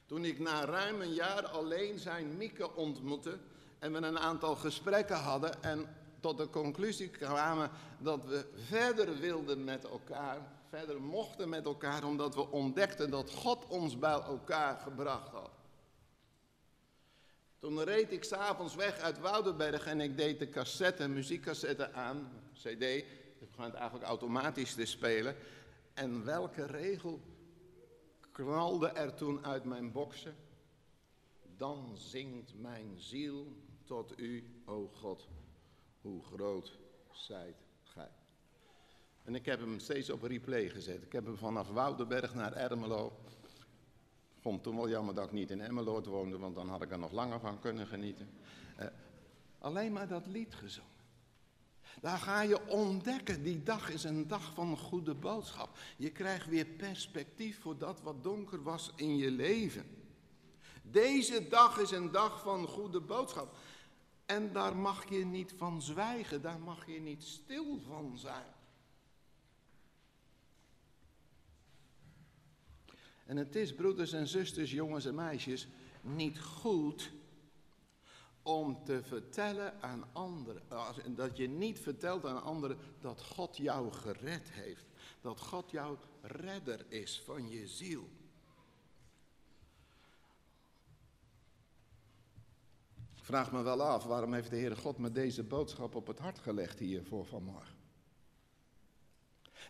Toen 0.07 0.25
ik 0.25 0.39
na 0.39 0.65
ruim 0.65 1.01
een 1.01 1.15
jaar 1.15 1.47
alleen 1.47 1.99
zijn 1.99 2.37
Mieke 2.37 2.75
ontmoette 2.75 3.39
en 3.79 3.93
we 3.93 3.99
een 3.99 4.19
aantal 4.19 4.57
gesprekken 4.57 5.17
hadden 5.17 5.63
en 5.63 5.97
tot 6.21 6.39
de 6.39 6.51
conclusie 6.51 7.09
kwamen 7.09 7.71
dat 7.99 8.25
we 8.25 8.47
verder 8.55 9.19
wilden 9.19 9.65
met 9.65 9.85
elkaar, 9.85 10.39
verder 10.69 11.01
mochten 11.01 11.49
met 11.49 11.65
elkaar, 11.65 12.05
omdat 12.05 12.35
we 12.35 12.51
ontdekten 12.51 13.11
dat 13.11 13.31
God 13.31 13.67
ons 13.67 13.99
bij 13.99 14.13
elkaar 14.13 14.79
gebracht 14.79 15.29
had. 15.29 15.51
Toen 17.59 17.83
reed 17.83 18.13
ik 18.13 18.25
s'avonds 18.25 18.75
weg 18.75 18.99
uit 18.99 19.19
Woudenberg 19.19 19.87
en 19.87 20.01
ik 20.01 20.17
deed 20.17 20.39
de 20.39 20.49
cassette, 20.49 21.09
muziekcassette 21.09 21.93
aan, 21.93 22.31
cd, 22.53 22.83
ik 22.83 23.51
begon 23.51 23.65
het 23.65 23.75
eigenlijk 23.75 24.05
automatisch 24.05 24.75
te 24.75 24.85
spelen. 24.85 25.37
En 25.95 26.25
welke 26.25 26.67
regel 26.67 27.21
knalde 28.35 28.89
er 28.89 29.15
toen 29.15 29.45
uit 29.45 29.65
mijn 29.65 29.93
boksen. 29.93 30.35
Dan 31.57 31.93
zingt 31.95 32.55
mijn 32.55 32.99
ziel 32.99 33.57
tot 33.85 34.19
u, 34.19 34.63
o 34.65 34.91
God, 34.95 35.29
hoe 36.01 36.23
groot 36.23 36.79
zijt 37.11 37.57
gij. 37.83 38.11
En 39.23 39.35
ik 39.35 39.47
heb 39.47 39.61
hem 39.61 39.79
steeds 39.79 40.11
op 40.11 40.23
replay 40.23 40.69
gezet. 40.69 41.03
Ik 41.03 41.13
heb 41.13 41.25
hem 41.25 41.37
vanaf 41.37 41.69
Woudenberg 41.69 42.35
naar 42.35 42.53
Ermelo. 42.53 43.13
Vond 44.39 44.63
toen 44.63 44.77
wel 44.77 44.89
jammer 44.89 45.15
dat 45.15 45.25
ik 45.25 45.33
niet 45.33 45.51
in 45.51 45.61
Ermelo 45.61 46.03
woonde, 46.03 46.39
want 46.39 46.55
dan 46.55 46.69
had 46.69 46.83
ik 46.83 46.91
er 46.91 46.99
nog 46.99 47.13
langer 47.13 47.41
van 47.41 47.59
kunnen 47.59 47.87
genieten. 47.87 48.31
Uh, 48.81 48.87
alleen 49.59 49.93
maar 49.93 50.09
dat 50.09 50.27
lied 50.27 50.55
gezongen. 50.55 50.94
Daar 52.01 52.19
ga 52.19 52.41
je 52.41 52.69
ontdekken, 52.69 53.43
die 53.43 53.63
dag 53.63 53.91
is 53.91 54.05
een 54.05 54.29
dag 54.29 54.53
van 54.55 54.79
goede 54.79 55.15
boodschap. 55.15 55.79
Je 55.97 56.11
krijgt 56.11 56.47
weer 56.47 56.67
perspectief 56.67 57.61
voor 57.61 57.79
dat 57.79 58.01
wat 58.03 58.23
donker 58.23 58.63
was 58.63 58.93
in 58.97 59.17
je 59.17 59.31
leven. 59.31 59.87
Deze 60.83 61.49
dag 61.49 61.79
is 61.79 61.91
een 61.91 62.11
dag 62.11 62.43
van 62.43 62.67
goede 62.67 63.01
boodschap. 63.01 63.57
En 64.27 64.53
daar 64.53 64.77
mag 64.77 65.09
je 65.09 65.25
niet 65.25 65.55
van 65.57 65.83
zwijgen, 65.83 66.43
daar 66.43 66.61
mag 66.61 66.87
je 66.87 67.01
niet 67.01 67.23
stil 67.23 67.81
van 67.87 68.19
zijn. 68.19 68.53
En 73.27 73.37
het 73.37 73.57
is, 73.57 73.75
broeders 73.75 74.13
en 74.13 74.29
zusters, 74.29 74.71
jongens 74.71 75.05
en 75.05 75.15
meisjes, 75.15 75.69
niet 76.01 76.41
goed 76.41 77.13
om 78.45 78.85
te 78.85 79.03
vertellen 79.03 79.83
aan 79.83 80.05
anderen, 80.13 80.63
dat 81.15 81.37
je 81.37 81.49
niet 81.49 81.81
vertelt 81.81 82.25
aan 82.25 82.43
anderen 82.43 82.79
dat 83.01 83.23
God 83.23 83.57
jou 83.57 83.93
gered 83.93 84.51
heeft. 84.51 84.85
dat 85.21 85.41
God 85.41 85.71
jouw 85.71 85.99
redder 86.21 86.85
is 86.89 87.23
van 87.25 87.49
je 87.49 87.67
ziel. 87.67 88.09
Ik 93.17 93.25
vraag 93.25 93.53
me 93.53 93.63
wel 93.63 93.83
af, 93.83 94.05
waarom 94.05 94.33
heeft 94.33 94.51
de 94.51 94.57
Heere 94.57 94.77
God 94.77 94.99
me 94.99 95.13
deze 95.13 95.43
boodschap 95.43 95.95
op 95.95 96.07
het 96.07 96.19
hart 96.19 96.39
gelegd 96.39 96.79
hier 96.79 97.05
voor 97.05 97.27
vanmorgen? 97.27 97.77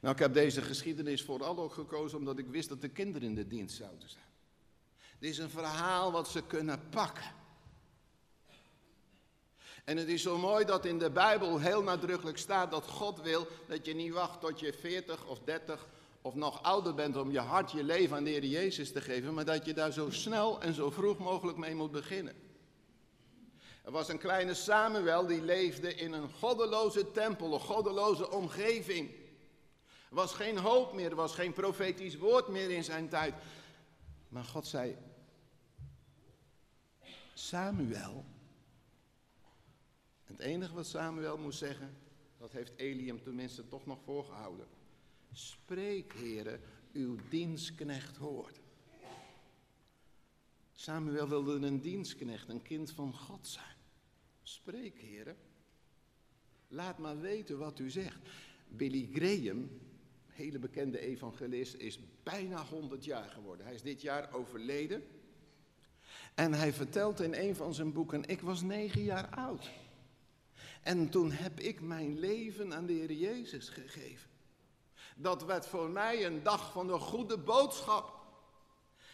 Nou, 0.01 0.15
ik 0.15 0.21
heb 0.21 0.35
deze 0.35 0.63
geschiedenis 0.63 1.23
vooral 1.23 1.59
ook 1.59 1.73
gekozen 1.73 2.19
omdat 2.19 2.39
ik 2.39 2.47
wist 2.47 2.69
dat 2.69 2.81
de 2.81 2.89
kinderen 2.89 3.29
in 3.29 3.35
de 3.35 3.47
dienst 3.47 3.77
zouden 3.77 4.09
zijn. 4.09 4.25
Dit 5.19 5.31
is 5.31 5.39
een 5.39 5.51
verhaal 5.51 6.13
wat 6.13 6.29
ze 6.29 6.43
kunnen 6.43 6.89
pakken. 6.89 7.44
En 9.85 9.97
het 9.97 10.09
is 10.09 10.23
zo 10.23 10.39
mooi 10.39 10.65
dat 10.65 10.85
in 10.85 10.99
de 10.99 11.11
Bijbel 11.11 11.59
heel 11.59 11.83
nadrukkelijk 11.83 12.39
staat 12.39 12.71
dat 12.71 12.87
God 12.87 13.21
wil 13.21 13.47
dat 13.69 13.87
je 13.87 13.95
niet 13.95 14.13
wacht 14.13 14.41
tot 14.41 14.61
je 14.61 14.73
40 14.73 15.27
of 15.27 15.39
30 15.39 15.87
of 16.23 16.35
nog 16.35 16.63
ouder 16.63 16.95
bent 16.95 17.17
om 17.17 17.31
je 17.31 17.39
hart, 17.39 17.71
je 17.71 17.85
leven 17.85 18.17
aan 18.17 18.25
de 18.25 18.31
Heer 18.31 18.45
Jezus 18.45 18.93
te 18.93 19.01
geven, 19.01 19.35
maar 19.35 19.45
dat 19.45 19.65
je 19.65 19.75
daar 19.75 19.93
zo 19.93 20.11
snel 20.11 20.61
en 20.61 20.75
zo 20.75 20.91
vroeg 20.91 21.19
mogelijk 21.19 21.59
mee 21.59 21.75
moet 21.75 21.91
beginnen. 21.91 22.35
Er 23.83 23.93
was 23.93 24.09
een 24.09 24.19
kleine 24.19 24.55
Samuel 24.55 25.27
die 25.27 25.43
leefde 25.43 25.95
in 25.95 26.13
een 26.13 26.31
goddeloze 26.31 27.11
tempel, 27.11 27.55
een 27.55 27.61
goddeloze 27.61 28.31
omgeving. 28.31 29.11
Er 30.09 30.15
was 30.15 30.33
geen 30.33 30.59
hoop 30.59 30.93
meer, 30.93 31.11
er 31.11 31.17
was 31.17 31.35
geen 31.35 31.53
profetisch 31.53 32.17
woord 32.17 32.49
meer 32.49 32.71
in 32.71 32.85
zijn 32.85 33.09
tijd. 33.09 33.35
Maar 34.29 34.45
God 34.45 34.67
zei, 34.67 34.97
Samuel. 37.35 38.25
Het 40.37 40.43
enige 40.43 40.75
wat 40.75 40.87
Samuel 40.87 41.39
moest 41.39 41.59
zeggen, 41.59 41.97
dat 42.39 42.53
heeft 42.53 42.73
Eli 42.77 43.07
hem 43.07 43.23
tenminste 43.23 43.69
toch 43.69 43.87
nog 43.87 43.99
voorgehouden. 44.05 44.67
Spreek, 45.33 46.13
heren, 46.13 46.61
uw 46.93 47.17
dienstknecht 47.29 48.17
hoort. 48.17 48.61
Samuel 50.73 51.29
wilde 51.29 51.67
een 51.67 51.81
dienstknecht, 51.81 52.49
een 52.49 52.63
kind 52.63 52.91
van 52.91 53.15
God 53.15 53.49
zijn. 53.49 53.77
Spreek, 54.43 54.99
heren. 54.99 55.37
Laat 56.69 56.99
maar 56.99 57.21
weten 57.21 57.59
wat 57.59 57.79
u 57.79 57.91
zegt. 57.91 58.19
Billy 58.69 59.09
Graham, 59.13 59.71
hele 60.27 60.59
bekende 60.59 60.99
evangelist, 60.99 61.75
is 61.75 61.99
bijna 62.23 62.65
100 62.65 63.05
jaar 63.05 63.31
geworden. 63.31 63.67
Hij 63.67 63.75
is 63.75 63.83
dit 63.83 64.01
jaar 64.01 64.33
overleden. 64.33 65.03
En 66.35 66.53
hij 66.53 66.73
vertelt 66.73 67.21
in 67.21 67.35
een 67.35 67.57
van 67.57 67.75
zijn 67.75 67.93
boeken, 67.93 68.29
ik 68.29 68.41
was 68.41 68.63
negen 68.63 69.03
jaar 69.03 69.29
oud. 69.29 69.71
En 70.85 71.09
toen 71.09 71.31
heb 71.31 71.61
ik 71.61 71.81
mijn 71.81 72.19
leven 72.19 72.75
aan 72.75 72.87
de 72.87 72.93
Heer 72.93 73.13
Jezus 73.13 73.69
gegeven. 73.69 74.31
Dat 75.17 75.45
werd 75.45 75.67
voor 75.67 75.91
mij 75.91 76.27
een 76.27 76.43
dag 76.43 76.73
van 76.73 76.87
de 76.87 76.99
goede 76.99 77.39
boodschap. 77.39 78.23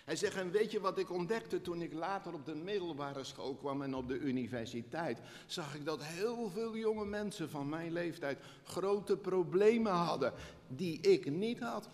Hij 0.04 0.16
zegt, 0.16 0.36
en 0.36 0.50
weet 0.50 0.70
je 0.70 0.80
wat 0.80 0.98
ik 0.98 1.10
ontdekte 1.10 1.60
toen 1.60 1.82
ik 1.82 1.92
later 1.92 2.32
op 2.32 2.46
de 2.46 2.54
middelbare 2.54 3.24
school 3.24 3.54
kwam 3.54 3.82
en 3.82 3.94
op 3.94 4.08
de 4.08 4.18
universiteit? 4.18 5.18
Zag 5.46 5.74
ik 5.74 5.84
dat 5.84 6.04
heel 6.04 6.50
veel 6.50 6.76
jonge 6.76 7.04
mensen 7.04 7.50
van 7.50 7.68
mijn 7.68 7.92
leeftijd 7.92 8.38
grote 8.64 9.16
problemen 9.16 9.92
hadden 9.92 10.32
die 10.68 11.00
ik 11.00 11.30
niet 11.30 11.58
had. 11.58 11.88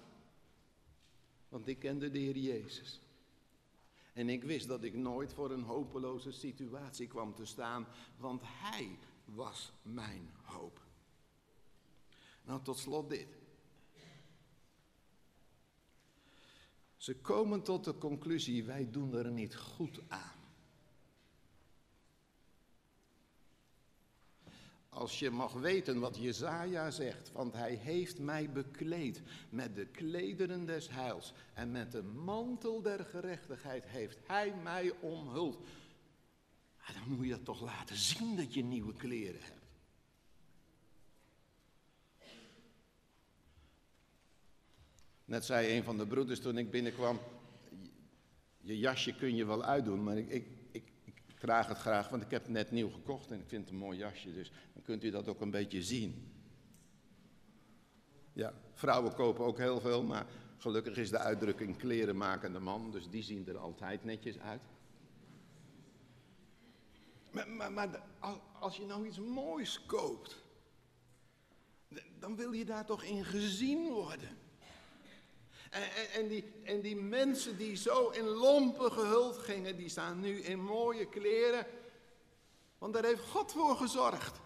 Want 1.48 1.68
ik 1.68 1.78
kende 1.78 2.10
de 2.10 2.18
Heer 2.18 2.36
Jezus. 2.36 3.00
En 4.12 4.28
ik 4.28 4.44
wist 4.44 4.68
dat 4.68 4.82
ik 4.82 4.94
nooit 4.94 5.32
voor 5.32 5.50
een 5.50 5.62
hopeloze 5.62 6.32
situatie 6.32 7.06
kwam 7.06 7.34
te 7.34 7.44
staan, 7.44 7.86
want 8.16 8.42
Hij 8.44 8.98
was 9.34 9.72
mijn 9.82 10.30
hoop. 10.42 10.80
Nou, 12.44 12.62
tot 12.62 12.78
slot 12.78 13.10
dit. 13.10 13.28
Ze 16.96 17.16
komen 17.16 17.62
tot 17.62 17.84
de 17.84 17.98
conclusie, 17.98 18.64
wij 18.64 18.90
doen 18.90 19.14
er 19.14 19.30
niet 19.30 19.56
goed 19.56 20.00
aan. 20.08 20.36
Als 24.88 25.18
je 25.18 25.30
mag 25.30 25.52
weten 25.52 26.00
wat 26.00 26.16
Jezaja 26.16 26.90
zegt, 26.90 27.32
want 27.32 27.52
hij 27.52 27.74
heeft 27.74 28.18
mij 28.18 28.50
bekleed 28.50 29.22
met 29.50 29.74
de 29.74 29.86
klederen 29.86 30.66
des 30.66 30.88
heils 30.90 31.32
en 31.54 31.70
met 31.70 31.92
de 31.92 32.02
mantel 32.02 32.82
der 32.82 33.04
gerechtigheid 33.04 33.84
heeft 33.84 34.18
hij 34.26 34.54
mij 34.62 34.92
omhuld. 35.00 35.58
Dan 36.92 37.16
moet 37.16 37.26
je 37.26 37.42
toch 37.42 37.60
laten 37.60 37.96
zien 37.96 38.36
dat 38.36 38.54
je 38.54 38.64
nieuwe 38.64 38.94
kleren 38.94 39.40
hebt. 39.40 39.64
Net 45.24 45.44
zei 45.44 45.76
een 45.76 45.84
van 45.84 45.98
de 45.98 46.06
broeders 46.06 46.40
toen 46.40 46.58
ik 46.58 46.70
binnenkwam, 46.70 47.18
je 48.60 48.78
jasje 48.78 49.14
kun 49.14 49.36
je 49.36 49.46
wel 49.46 49.64
uitdoen, 49.64 50.02
maar 50.02 50.16
ik, 50.16 50.28
ik, 50.28 50.46
ik, 50.70 51.22
draag 51.38 51.68
het 51.68 51.78
graag, 51.78 52.08
want 52.08 52.22
ik 52.22 52.30
heb 52.30 52.42
het 52.42 52.52
net 52.52 52.70
nieuw 52.70 52.90
gekocht 52.90 53.30
en 53.30 53.40
ik 53.40 53.48
vind 53.48 53.64
het 53.64 53.70
een 53.70 53.78
mooi 53.78 53.98
jasje, 53.98 54.32
dus 54.32 54.52
dan 54.72 54.82
kunt 54.82 55.04
u 55.04 55.10
dat 55.10 55.28
ook 55.28 55.40
een 55.40 55.50
beetje 55.50 55.82
zien. 55.82 56.32
Ja, 58.32 58.54
vrouwen 58.72 59.14
kopen 59.14 59.44
ook 59.44 59.58
heel 59.58 59.80
veel, 59.80 60.02
maar 60.02 60.26
gelukkig 60.56 60.96
is 60.96 61.10
de 61.10 61.18
uitdrukking 61.18 61.76
klerenmakende 61.76 62.58
man, 62.58 62.90
dus 62.90 63.08
die 63.08 63.22
zien 63.22 63.48
er 63.48 63.58
altijd 63.58 64.04
netjes 64.04 64.38
uit. 64.38 64.62
Maar, 67.44 67.72
maar, 67.72 68.02
als 68.60 68.76
je 68.76 68.86
nou 68.86 69.06
iets 69.06 69.18
moois 69.18 69.86
koopt, 69.86 70.44
dan 72.18 72.36
wil 72.36 72.52
je 72.52 72.64
daar 72.64 72.86
toch 72.86 73.02
in 73.02 73.24
gezien 73.24 73.90
worden. 73.90 74.38
En, 75.70 76.10
en, 76.12 76.28
die, 76.28 76.52
en 76.64 76.80
die 76.80 76.96
mensen 76.96 77.56
die 77.56 77.76
zo 77.76 78.08
in 78.08 78.24
lompen 78.24 78.92
gehuld 78.92 79.38
gingen, 79.38 79.76
die 79.76 79.88
staan 79.88 80.20
nu 80.20 80.40
in 80.40 80.62
mooie 80.62 81.08
kleren. 81.08 81.66
Want 82.78 82.94
daar 82.94 83.04
heeft 83.04 83.22
God 83.22 83.52
voor 83.52 83.76
gezorgd. 83.76 84.40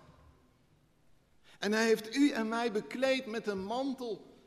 En 1.58 1.72
hij 1.72 1.84
heeft 1.84 2.16
u 2.16 2.30
en 2.30 2.48
mij 2.48 2.72
bekleed 2.72 3.26
met 3.26 3.46
een 3.46 3.64
mantel 3.64 4.38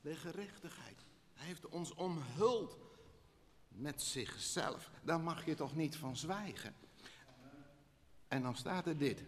de 0.00 0.14
gerechtigheid. 0.14 1.04
Hij 1.34 1.46
heeft 1.46 1.68
ons 1.68 1.94
omhuld 1.94 2.76
met 3.68 4.02
zichzelf. 4.02 4.90
Daar 5.02 5.20
mag 5.20 5.44
je 5.44 5.54
toch 5.54 5.74
niet 5.74 5.96
van 5.96 6.16
zwijgen. 6.16 6.74
En 8.28 8.42
dan 8.42 8.56
staat 8.56 8.86
er 8.86 8.98
dit. 8.98 9.22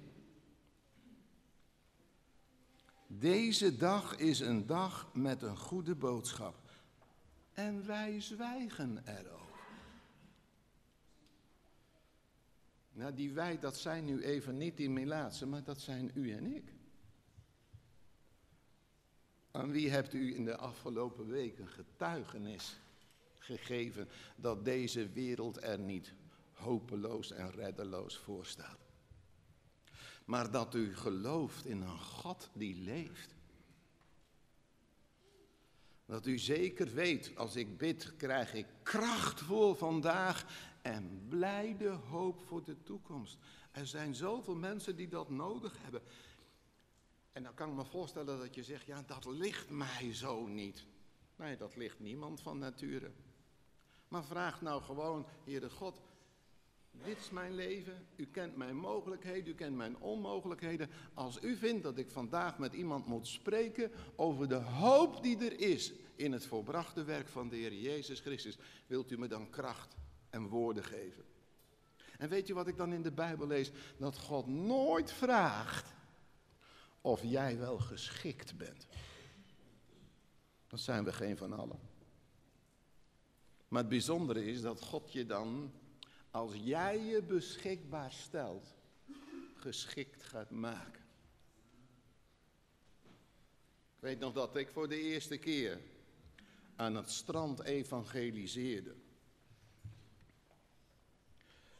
Deze 3.06 3.76
dag 3.76 4.16
is 4.16 4.40
een 4.40 4.66
dag 4.66 5.11
met 5.14 5.42
een 5.42 5.56
goede 5.56 5.94
boodschap. 5.94 6.70
En 7.52 7.87
wij 7.87 8.20
zwijgen 8.20 9.02
erover. 9.06 9.46
Nou, 12.92 13.14
die 13.14 13.32
wij, 13.32 13.59
dat 13.59 13.76
zijn 13.76 14.04
nu 14.04 14.22
even 14.22 14.56
niet 14.56 14.76
die 14.76 14.90
Melaatse, 14.90 15.46
maar 15.46 15.64
dat 15.64 15.80
zijn 15.80 16.11
u 16.14 16.32
en 16.32 16.54
ik. 16.54 16.72
Aan 19.50 19.70
wie 19.70 19.90
hebt 19.90 20.12
u 20.12 20.35
in 20.35 20.44
de 20.44 20.56
afgelopen 20.56 21.26
weken 21.26 21.68
getuigenis 21.68 22.76
gegeven 23.38 24.09
dat 24.37 24.64
deze 24.64 25.09
wereld 25.09 25.62
er 25.62 25.78
niet 25.78 26.14
hopeloos 26.52 27.32
en 27.32 27.50
reddeloos 27.50 28.16
voor 28.16 28.46
staat? 28.46 28.86
Maar 30.26 30.50
dat 30.50 30.74
u 30.74 30.96
gelooft 30.96 31.64
in 31.64 31.80
een 31.80 32.00
God 32.00 32.50
die 32.52 32.74
leeft. 32.74 33.34
Dat 36.06 36.26
u 36.26 36.38
zeker 36.38 36.94
weet, 36.94 37.36
als 37.36 37.56
ik 37.56 37.78
bid, 37.78 38.16
krijg 38.16 38.54
ik 38.54 38.66
kracht 38.82 39.40
voor 39.40 39.76
vandaag 39.76 40.46
en 40.82 41.24
blijde 41.28 41.88
hoop 41.88 42.40
voor 42.46 42.64
de 42.64 42.82
toekomst. 42.82 43.38
Er 43.70 43.86
zijn 43.86 44.14
zoveel 44.14 44.54
mensen 44.54 44.96
die 44.96 45.08
dat 45.08 45.30
nodig 45.30 45.76
hebben. 45.82 46.02
En 47.32 47.42
dan 47.42 47.54
kan 47.54 47.68
ik 47.68 47.74
me 47.74 47.84
voorstellen 47.84 48.38
dat 48.38 48.54
je 48.54 48.62
zegt, 48.62 48.86
ja, 48.86 49.02
dat 49.06 49.24
ligt 49.24 49.70
mij 49.70 50.14
zo 50.14 50.46
niet. 50.46 50.86
Nee, 51.36 51.56
dat 51.56 51.76
ligt 51.76 52.00
niemand 52.00 52.40
van 52.40 52.58
nature. 52.58 53.10
Maar 54.08 54.24
vraag 54.24 54.60
nou 54.60 54.83
gewoon, 54.83 55.27
Heere 55.44 55.70
God, 55.70 56.00
dit 57.05 57.19
is 57.19 57.31
mijn 57.31 57.55
leven, 57.55 58.07
u 58.17 58.27
kent 58.27 58.57
mijn 58.57 58.77
mogelijkheden, 58.77 59.49
u 59.53 59.55
kent 59.55 59.77
mijn 59.77 59.99
onmogelijkheden. 59.99 60.90
Als 61.15 61.42
u 61.42 61.57
vindt 61.57 61.83
dat 61.83 61.99
ik 61.99 62.11
vandaag 62.11 62.59
met 62.59 62.73
iemand 62.73 63.07
moet 63.07 63.27
spreken 63.27 63.90
over 64.17 64.49
de 64.49 64.55
hoop 64.55 65.23
die 65.23 65.38
er 65.38 65.61
is 65.61 65.92
in 66.17 66.33
het 66.33 66.47
volbrachte 66.47 67.05
werk 67.05 67.29
van 67.29 67.49
de 67.49 67.57
Heer 67.57 67.75
Jezus 67.75 68.21
Christus, 68.21 68.59
wilt 68.87 69.11
u 69.11 69.19
me 69.19 69.27
dan 69.27 69.51
kracht 69.51 69.97
en 70.31 70.49
woorden 70.49 70.85
geven. 70.85 71.25
En 72.19 72.29
weet 72.29 72.47
je 72.47 72.55
wat 72.55 72.67
ik 72.67 72.77
dan 72.77 72.92
in 72.92 73.03
de 73.03 73.13
Bijbel 73.13 73.47
lees? 73.47 73.71
Dat 73.97 74.19
God 74.19 74.47
nooit 74.47 75.13
vraagt 75.13 75.94
of 77.01 77.23
jij 77.23 77.59
wel 77.59 77.79
geschikt 77.79 78.57
bent. 78.57 78.87
Dat 80.69 80.81
zijn 80.81 81.05
we 81.05 81.13
geen 81.13 81.37
van 81.37 81.53
allen. 81.53 81.79
Maar 83.69 83.81
het 83.81 83.90
bijzondere 83.90 84.44
is 84.44 84.61
dat 84.61 84.81
God 84.81 85.13
je 85.13 85.27
dan 85.27 85.73
als 86.37 86.54
jij 86.54 87.04
je 87.04 87.22
beschikbaar 87.22 88.12
stelt, 88.12 88.74
geschikt 89.54 90.22
gaat 90.22 90.50
maken. 90.50 91.04
Ik 93.96 94.02
weet 94.02 94.18
nog 94.18 94.32
dat 94.32 94.56
ik 94.56 94.68
voor 94.68 94.88
de 94.88 95.00
eerste 95.00 95.38
keer 95.38 95.80
aan 96.74 96.94
het 96.94 97.10
strand 97.10 97.62
evangeliseerde. 97.62 98.94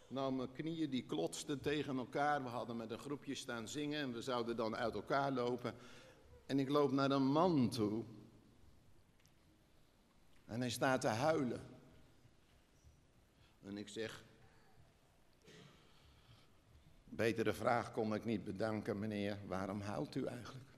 Nou, 0.09 0.32
mijn 0.32 0.52
knieën 0.52 0.90
die 0.90 1.04
klotsten 1.04 1.61
tegen 1.61 1.98
elkaar. 1.98 2.42
We 2.42 2.48
hadden 2.48 2.76
met 2.76 2.90
een 2.90 2.98
groepje 2.98 3.34
staan 3.34 3.68
zingen 3.68 4.00
en 4.00 4.12
we 4.12 4.22
zouden 4.22 4.57
dan 4.57 4.76
uit 4.76 4.94
elkaar 4.94 5.32
lopen. 5.32 5.74
En 6.46 6.59
ik 6.59 6.68
loop 6.68 6.92
naar 6.92 7.11
een 7.11 7.26
man 7.26 7.68
toe. 7.68 8.04
En 10.44 10.61
hij 10.61 10.70
staat 10.70 11.00
te 11.00 11.09
huilen. 11.09 11.61
En 13.62 13.76
ik 13.76 13.88
zeg, 13.88 14.24
betere 17.17 17.53
vraag 17.53 17.93
kon 17.93 18.14
ik 18.14 18.25
niet 18.25 18.45
bedanken, 18.45 18.99
meneer. 18.99 19.39
Waarom 19.47 19.81
huilt 19.81 20.14
u 20.14 20.25
eigenlijk? 20.25 20.71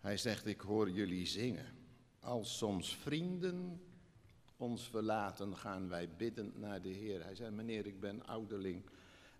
Hij 0.00 0.16
zegt, 0.16 0.46
ik 0.46 0.60
hoor 0.60 0.90
jullie 0.90 1.26
zingen. 1.26 1.74
Als 2.20 2.58
soms 2.58 2.96
vrienden 2.96 3.80
ons 4.56 4.88
verlaten, 4.88 5.56
gaan 5.56 5.88
wij 5.88 6.08
biddend 6.16 6.58
naar 6.58 6.82
de 6.82 6.88
Heer. 6.88 7.24
Hij 7.24 7.34
zei, 7.34 7.50
meneer, 7.50 7.86
ik 7.86 8.00
ben 8.00 8.26
ouderling 8.26 8.82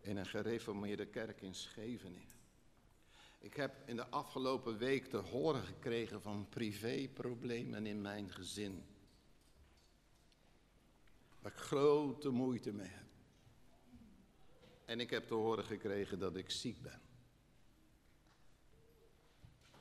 in 0.00 0.16
een 0.16 0.26
gereformeerde 0.26 1.06
kerk 1.06 1.40
in 1.40 1.54
Scheveningen. 1.54 2.34
Ik 3.38 3.56
heb 3.56 3.74
in 3.84 3.96
de 3.96 4.06
afgelopen 4.06 4.78
week 4.78 5.06
te 5.06 5.16
horen 5.16 5.62
gekregen 5.62 6.22
van 6.22 6.46
privéproblemen 6.48 7.86
in 7.86 8.00
mijn 8.00 8.30
gezin. 8.30 8.84
Waar 11.40 11.52
ik 11.52 11.58
grote 11.58 12.28
moeite 12.28 12.72
mee 12.72 12.88
heb. 12.88 13.05
En 14.86 15.00
ik 15.00 15.10
heb 15.10 15.26
te 15.26 15.34
horen 15.34 15.64
gekregen 15.64 16.18
dat 16.18 16.36
ik 16.36 16.50
ziek 16.50 16.82
ben. 16.82 17.00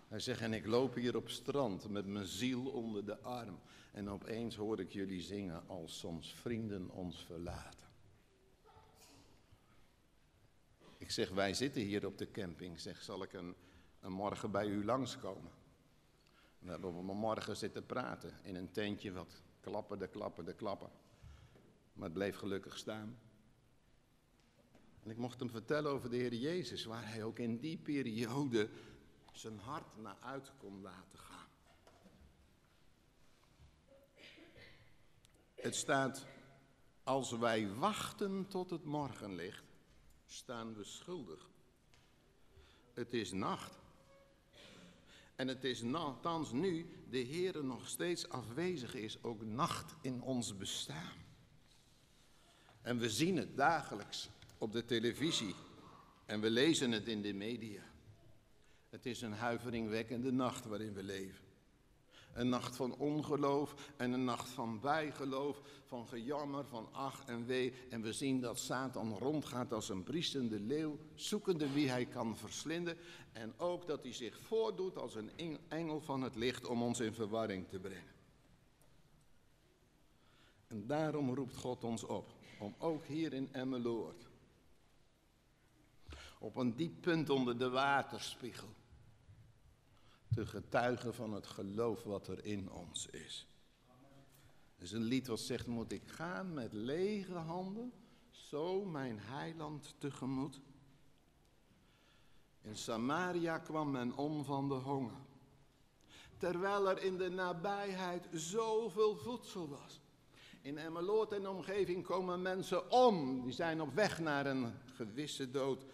Hij 0.08 0.20
zegt, 0.20 0.42
en 0.42 0.54
ik 0.54 0.66
loop 0.66 0.96
hier 0.96 1.16
op 1.16 1.30
strand 1.30 1.90
met 1.90 2.06
mijn 2.06 2.26
ziel 2.26 2.66
onder 2.66 3.06
de 3.06 3.20
arm. 3.20 3.60
En 3.92 4.10
opeens 4.10 4.56
hoor 4.56 4.80
ik 4.80 4.92
jullie 4.92 5.22
zingen 5.22 5.68
als 5.68 6.00
soms 6.00 6.34
vrienden 6.34 6.90
ons 6.90 7.26
verlaten. 7.26 7.88
Ik 10.98 11.12
zeg, 11.12 11.30
wij 11.30 11.54
zitten 11.54 11.82
hier 11.82 12.06
op 12.06 12.18
de 12.18 12.32
camping. 12.32 12.80
Zeg, 12.80 13.02
zal 13.02 13.24
ik 13.24 13.34
een, 13.34 13.56
een 14.00 14.12
morgen 14.12 14.52
bij 14.52 14.68
u 14.68 14.86
langskomen? 14.86 15.52
We 16.60 16.72
hebben 16.72 17.06
morgen 17.06 17.58
zitten 17.58 17.86
praten 17.86 18.40
in 18.44 18.56
een 18.56 18.72
tentje 18.72 19.12
wat 19.12 19.42
klapperde, 19.60 20.08
klapperde, 20.08 20.54
klappen. 20.54 20.90
Maar 21.94 22.04
het 22.04 22.14
bleef 22.14 22.36
gelukkig 22.36 22.78
staan. 22.78 23.18
En 25.06 25.12
ik 25.12 25.18
mocht 25.18 25.40
hem 25.40 25.50
vertellen 25.50 25.92
over 25.92 26.10
de 26.10 26.16
Heer 26.16 26.34
Jezus, 26.34 26.86
waar 26.86 27.08
hij 27.08 27.24
ook 27.24 27.40
in 27.40 27.60
die 27.60 27.78
periode 27.78 28.70
zijn 29.32 29.60
hart 29.60 29.98
naar 29.98 30.18
uit 30.20 30.52
kon 30.58 30.82
laten 30.82 31.20
gaan. 31.20 31.48
Het 35.56 35.76
staat, 35.76 36.26
als 37.04 37.32
wij 37.32 37.74
wachten 37.74 38.48
tot 38.48 38.70
het 38.70 38.84
morgenlicht, 38.84 39.64
staan 40.26 40.76
we 40.76 40.84
schuldig. 40.84 41.50
Het 42.94 43.14
is 43.14 43.32
nacht. 43.32 43.80
En 45.36 45.48
het 45.48 45.64
is 45.64 45.84
thans 46.22 46.52
nu 46.52 47.04
de 47.10 47.18
Heer 47.18 47.66
nog 47.66 47.88
steeds 47.88 48.30
afwezig 48.30 48.96
is, 48.96 49.24
ook 49.24 49.44
nacht 49.44 49.96
in 50.02 50.22
ons 50.22 50.58
bestaan. 50.58 51.24
En 52.82 52.98
we 52.98 53.10
zien 53.10 53.38
het 53.38 53.58
dagelijks 53.58 54.30
op 54.58 54.72
de 54.72 54.86
televisie 54.86 55.56
en 56.26 56.42
we 56.42 56.50
lezen 56.50 56.92
het 56.92 57.08
in 57.08 57.22
de 57.22 57.34
media. 57.34 57.82
Het 58.90 59.06
is 59.06 59.22
een 59.22 59.34
huiveringwekkende 59.34 60.32
nacht 60.32 60.66
waarin 60.66 60.94
we 60.94 61.04
leven. 61.04 61.44
Een 62.34 62.50
nacht 62.50 62.76
van 62.76 62.96
ongeloof 62.96 63.92
en 63.98 64.12
een 64.12 64.24
nacht 64.24 64.50
van 64.50 64.80
bijgeloof, 64.80 65.62
van 65.86 66.08
gejammer, 66.08 66.66
van 66.66 66.88
ach 66.92 67.26
en 67.26 67.46
wee. 67.46 67.74
En 67.90 68.02
we 68.02 68.14
zien 68.14 68.42
dat 68.42 68.60
Satan 68.60 69.18
rondgaat 69.18 69.74
als 69.74 69.90
een 69.90 70.04
briesende 70.04 70.60
leeuw, 70.60 70.98
zoekende 71.14 71.72
wie 71.72 71.90
hij 71.90 72.06
kan 72.06 72.38
verslinden. 72.38 72.98
En 73.32 73.54
ook 73.58 73.88
dat 73.88 74.04
hij 74.04 74.14
zich 74.14 74.40
voordoet 74.40 74.98
als 74.98 75.16
een 75.16 75.60
engel 75.68 76.02
van 76.02 76.22
het 76.22 76.36
licht 76.36 76.66
om 76.66 76.82
ons 76.82 77.00
in 77.00 77.14
verwarring 77.14 77.68
te 77.68 77.80
brengen. 77.80 78.14
En 80.68 80.88
daarom 80.88 81.34
roept 81.34 81.56
God 81.56 81.84
ons 81.84 82.04
op, 82.04 82.34
om 82.60 82.76
ook 82.80 83.06
hier 83.06 83.34
in 83.34 83.54
Emmeloord, 83.54 84.28
op 86.40 86.56
een 86.56 86.76
diep 86.76 87.02
punt 87.02 87.30
onder 87.30 87.58
de 87.58 87.70
waterspiegel, 87.70 88.74
te 90.34 90.46
getuigen 90.46 91.14
van 91.14 91.34
het 91.34 91.48
geloof 91.48 92.04
wat 92.04 92.28
er 92.28 92.46
in 92.46 92.72
ons 92.72 93.08
is. 93.08 93.48
Is 94.78 94.92
een 94.92 95.04
lied 95.04 95.28
wat 95.28 95.40
zegt, 95.40 95.68
moet 95.68 95.92
ik 95.92 96.08
gaan 96.08 96.54
met 96.54 96.74
lege 96.74 97.34
handen, 97.34 97.94
zo 98.32 98.86
mijn 98.86 99.20
heiland 99.20 99.96
tegemoet. 99.98 100.60
In 102.62 102.76
Samaria 102.76 103.58
kwam 103.58 103.92
men 103.92 104.16
om 104.16 104.44
van 104.44 104.68
de 104.68 104.74
honger, 104.74 105.18
terwijl 106.38 106.90
er 106.90 107.04
in 107.04 107.18
de 107.18 107.30
nabijheid 107.30 108.28
zoveel 108.32 109.16
voedsel 109.16 109.70
was. 109.70 110.00
In 110.62 110.78
Emmeloord 110.78 111.32
en 111.32 111.48
omgeving 111.48 112.04
komen 112.04 112.42
mensen 112.42 112.92
om, 112.92 113.44
die 113.44 113.54
zijn 113.54 113.82
op 113.82 113.94
weg 113.94 114.20
naar 114.20 114.46
een 114.46 114.74
gewisse 114.86 115.52
dood, 115.52 115.86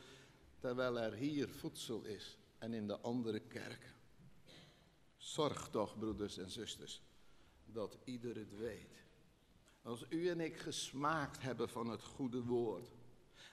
terwijl 0.61 0.99
er 0.99 1.13
hier 1.13 1.49
voedsel 1.49 2.03
is 2.03 2.37
en 2.57 2.73
in 2.73 2.87
de 2.87 2.99
andere 2.99 3.39
kerken. 3.39 3.93
Zorg 5.17 5.69
toch, 5.69 5.97
broeders 5.97 6.37
en 6.37 6.49
zusters, 6.49 7.01
dat 7.65 7.97
ieder 8.03 8.35
het 8.35 8.57
weet. 8.57 9.03
Als 9.83 10.05
u 10.09 10.29
en 10.29 10.39
ik 10.39 10.57
gesmaakt 10.57 11.41
hebben 11.41 11.69
van 11.69 11.89
het 11.89 12.03
goede 12.03 12.43
woord. 12.43 12.91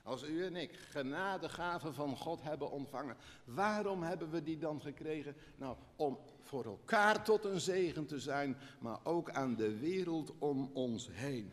Als 0.02 0.22
u 0.22 0.44
en 0.44 0.56
ik 0.56 0.76
genadegaven 0.76 1.94
van 1.94 2.16
God 2.16 2.42
hebben 2.42 2.70
ontvangen. 2.70 3.16
Waarom 3.44 4.02
hebben 4.02 4.30
we 4.30 4.42
die 4.42 4.58
dan 4.58 4.80
gekregen? 4.80 5.36
Nou, 5.56 5.76
om 5.96 6.18
voor 6.40 6.64
elkaar 6.64 7.24
tot 7.24 7.44
een 7.44 7.60
zegen 7.60 8.06
te 8.06 8.20
zijn, 8.20 8.56
maar 8.80 8.98
ook 9.04 9.30
aan 9.30 9.56
de 9.56 9.78
wereld 9.78 10.32
om 10.38 10.70
ons 10.72 11.08
heen. 11.12 11.52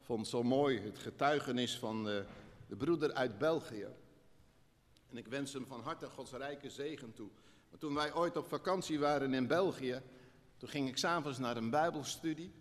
Vond 0.00 0.28
zo 0.28 0.42
mooi 0.42 0.80
het 0.80 0.98
getuigenis 0.98 1.78
van 1.78 2.04
de, 2.04 2.24
de 2.72 2.78
broeder 2.78 3.12
uit 3.12 3.38
België. 3.38 3.86
En 5.08 5.16
ik 5.16 5.26
wens 5.26 5.52
hem 5.52 5.66
van 5.66 5.80
harte 5.80 6.06
Gods 6.06 6.32
rijke 6.32 6.70
zegen 6.70 7.12
toe. 7.12 7.28
Maar 7.70 7.78
toen 7.78 7.94
wij 7.94 8.14
ooit 8.14 8.36
op 8.36 8.48
vakantie 8.48 8.98
waren 8.98 9.34
in 9.34 9.46
België, 9.46 10.02
toen 10.56 10.68
ging 10.68 10.88
ik 10.88 10.96
s'avonds 10.96 11.38
naar 11.38 11.56
een 11.56 11.70
bijbelstudie. 11.70 12.52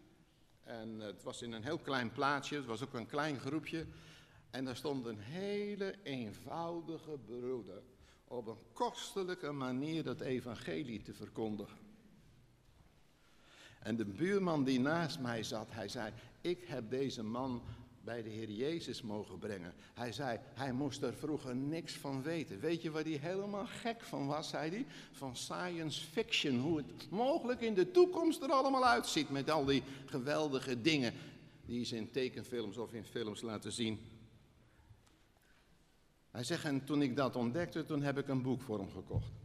En 0.64 1.00
het 1.00 1.24
was 1.24 1.42
in 1.42 1.52
een 1.52 1.64
heel 1.64 1.78
klein 1.78 2.12
plaatsje, 2.12 2.56
het 2.56 2.66
was 2.66 2.84
ook 2.84 2.94
een 2.94 3.06
klein 3.06 3.40
groepje. 3.40 3.86
En 4.50 4.66
daar 4.66 4.76
stond 4.76 5.06
een 5.06 5.20
hele 5.20 5.96
eenvoudige 6.04 7.18
broeder 7.26 7.84
op 8.24 8.48
een 8.48 8.64
kostelijke 8.74 9.52
manier 9.52 10.06
het 10.06 10.22
evangelie 10.22 11.02
te 11.02 11.14
verkondigen. 11.14 11.80
En 13.80 13.96
de 13.96 14.06
buurman 14.06 14.64
die 14.64 14.80
naast 14.80 15.20
mij 15.20 15.44
zat, 15.44 15.72
hij 15.72 15.88
zei, 15.88 16.14
ik 16.42 16.64
heb 16.64 16.90
deze 16.90 17.24
man 17.24 17.64
bij 18.04 18.24
de 18.24 18.30
Heer 18.30 18.50
Jezus 18.50 19.02
mogen 19.02 19.40
brengen. 19.40 19.74
Hij 19.94 20.12
zei, 20.12 20.40
hij 20.54 20.72
moest 20.74 21.02
er 21.02 21.14
vroeger 21.14 21.56
niks 21.56 21.94
van 21.94 22.24
weten. 22.24 22.60
Weet 22.60 22.82
je 22.82 22.92
waar 22.92 23.04
hij 23.04 23.20
helemaal 23.22 23.66
gek 23.66 24.02
van 24.02 24.28
was, 24.28 24.50
zei 24.50 24.70
hij? 24.70 24.86
Van 25.12 25.36
science 25.36 26.06
fiction, 26.06 26.60
hoe 26.60 26.78
het 26.78 27.10
mogelijk 27.10 27.62
in 27.62 27.74
de 27.74 27.92
toekomst 27.92 28.42
er 28.42 28.52
allemaal 28.52 28.86
uitziet 28.86 29.30
met 29.30 29.50
al 29.50 29.66
die 29.66 29.84
geweldige 30.06 30.82
dingen 30.82 31.14
die 31.66 31.86
ze 31.86 31.96
in 31.96 32.12
tekenfilms 32.12 32.78
of 32.78 32.94
in 32.94 33.06
films 33.06 33.42
laten 33.42 33.72
zien. 33.72 34.00
Hij 36.32 36.44
zegt, 36.44 36.66
en 36.66 36.86
toen 36.86 37.02
ik 37.02 37.16
dat 37.16 37.36
ontdekte, 37.36 37.86
toen 37.86 38.02
heb 38.02 38.18
ik 38.18 38.28
een 38.28 38.42
boek 38.42 38.62
voor 38.62 38.80
hem 38.80 38.92
gekocht. 38.92 39.41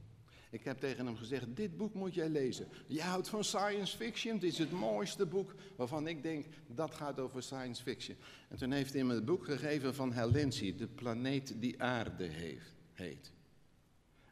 Ik 0.56 0.64
heb 0.64 0.78
tegen 0.78 1.06
hem 1.06 1.16
gezegd, 1.16 1.56
dit 1.56 1.76
boek 1.76 1.94
moet 1.94 2.14
jij 2.14 2.28
lezen. 2.28 2.68
Je 2.86 3.02
houdt 3.02 3.28
van 3.28 3.44
science 3.44 3.96
fiction, 3.96 4.34
het 4.34 4.42
is 4.42 4.58
het 4.58 4.70
mooiste 4.70 5.26
boek 5.26 5.54
waarvan 5.76 6.06
ik 6.06 6.22
denk, 6.22 6.46
dat 6.66 6.94
gaat 6.94 7.20
over 7.20 7.42
science 7.42 7.82
fiction. 7.82 8.16
En 8.48 8.56
toen 8.56 8.72
heeft 8.72 8.92
hij 8.92 9.04
me 9.04 9.14
het 9.14 9.24
boek 9.24 9.44
gegeven 9.44 9.94
van 9.94 10.12
Helensi, 10.12 10.76
de 10.76 10.86
planeet 10.86 11.60
die 11.60 11.82
aarde 11.82 12.24
heeft, 12.24 12.74
heet. 12.92 13.32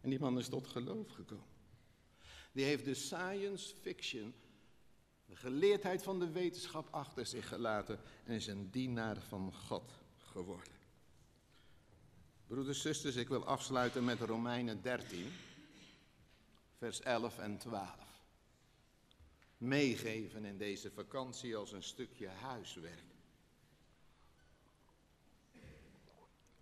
En 0.00 0.10
die 0.10 0.18
man 0.18 0.38
is 0.38 0.48
tot 0.48 0.66
geloof 0.66 1.10
gekomen. 1.10 1.44
Die 2.52 2.64
heeft 2.64 2.84
de 2.84 2.94
science 2.94 3.74
fiction, 3.80 4.34
de 5.26 5.36
geleerdheid 5.36 6.02
van 6.02 6.18
de 6.18 6.30
wetenschap 6.30 6.88
achter 6.90 7.26
zich 7.26 7.48
gelaten 7.48 8.00
en 8.24 8.34
is 8.34 8.46
een 8.46 8.70
dienaar 8.70 9.20
van 9.28 9.54
God 9.54 9.92
geworden. 10.16 10.72
Broeders, 12.46 12.80
zusters, 12.80 13.16
ik 13.16 13.28
wil 13.28 13.44
afsluiten 13.44 14.04
met 14.04 14.20
Romeinen 14.20 14.82
13 14.82 15.26
vers 16.84 17.00
11 17.00 17.38
en 17.38 17.58
12. 17.58 17.90
Meegeven 19.58 20.44
in 20.44 20.58
deze 20.58 20.90
vakantie 20.90 21.56
als 21.56 21.72
een 21.72 21.82
stukje 21.82 22.28
huiswerk. 22.28 23.04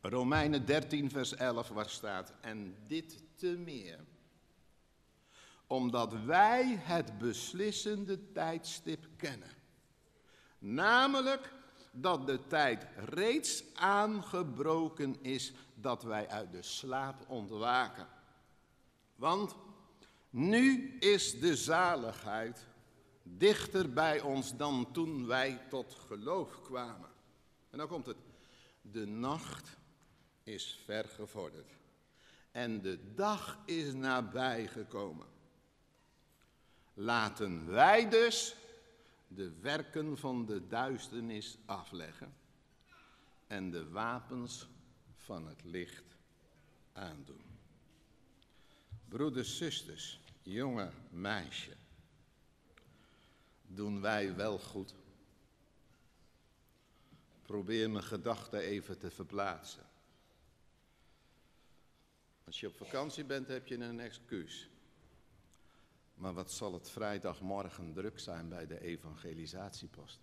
Romeinen 0.00 0.66
13, 0.66 1.10
vers 1.10 1.34
11, 1.34 1.68
waar 1.68 1.88
staat, 1.88 2.32
en 2.40 2.76
dit 2.86 3.22
te 3.34 3.46
meer, 3.46 3.98
omdat 5.66 6.12
wij 6.12 6.66
het 6.66 7.18
beslissende 7.18 8.32
tijdstip 8.32 9.06
kennen. 9.16 9.50
Namelijk 10.58 11.52
dat 11.90 12.26
de 12.26 12.46
tijd 12.46 12.86
reeds 12.96 13.64
aangebroken 13.74 15.22
is 15.22 15.52
dat 15.74 16.02
wij 16.02 16.28
uit 16.28 16.52
de 16.52 16.62
slaap 16.62 17.30
ontwaken. 17.30 18.08
Want 19.16 19.54
nu 20.32 20.96
is 20.98 21.40
de 21.40 21.56
zaligheid 21.56 22.66
dichter 23.22 23.92
bij 23.92 24.20
ons 24.20 24.56
dan 24.56 24.92
toen 24.92 25.26
wij 25.26 25.60
tot 25.68 25.94
geloof 26.06 26.62
kwamen. 26.62 27.10
En 27.70 27.78
dan 27.78 27.88
komt 27.88 28.06
het. 28.06 28.16
De 28.80 29.06
nacht 29.06 29.76
is 30.42 30.80
ver 30.84 31.04
gevorderd 31.04 31.72
en 32.52 32.80
de 32.80 33.14
dag 33.14 33.58
is 33.64 33.92
nabij 33.92 34.66
gekomen. 34.66 35.26
Laten 36.94 37.70
wij 37.70 38.08
dus 38.08 38.56
de 39.28 39.52
werken 39.60 40.18
van 40.18 40.46
de 40.46 40.66
duisternis 40.66 41.58
afleggen 41.64 42.34
en 43.46 43.70
de 43.70 43.88
wapens 43.88 44.66
van 45.16 45.46
het 45.46 45.64
licht 45.64 46.16
aandoen. 46.92 47.44
Broeders, 49.08 49.56
zusters, 49.56 50.20
jonge 50.42 50.90
meisje, 51.10 51.76
doen 53.66 54.00
wij 54.00 54.34
wel 54.34 54.58
goed? 54.58 54.94
Probeer 57.42 57.90
mijn 57.90 58.04
gedachten 58.04 58.60
even 58.60 58.98
te 58.98 59.10
verplaatsen. 59.10 59.86
Als 62.44 62.60
je 62.60 62.66
op 62.66 62.76
vakantie 62.76 63.24
bent, 63.24 63.48
heb 63.48 63.66
je 63.66 63.76
een 63.76 64.00
excuus. 64.00 64.68
Maar 66.14 66.34
wat 66.34 66.52
zal 66.52 66.72
het 66.72 66.90
vrijdagmorgen 66.90 67.92
druk 67.92 68.18
zijn 68.18 68.48
bij 68.48 68.66
de 68.66 68.80
evangelisatiepost? 68.80 70.20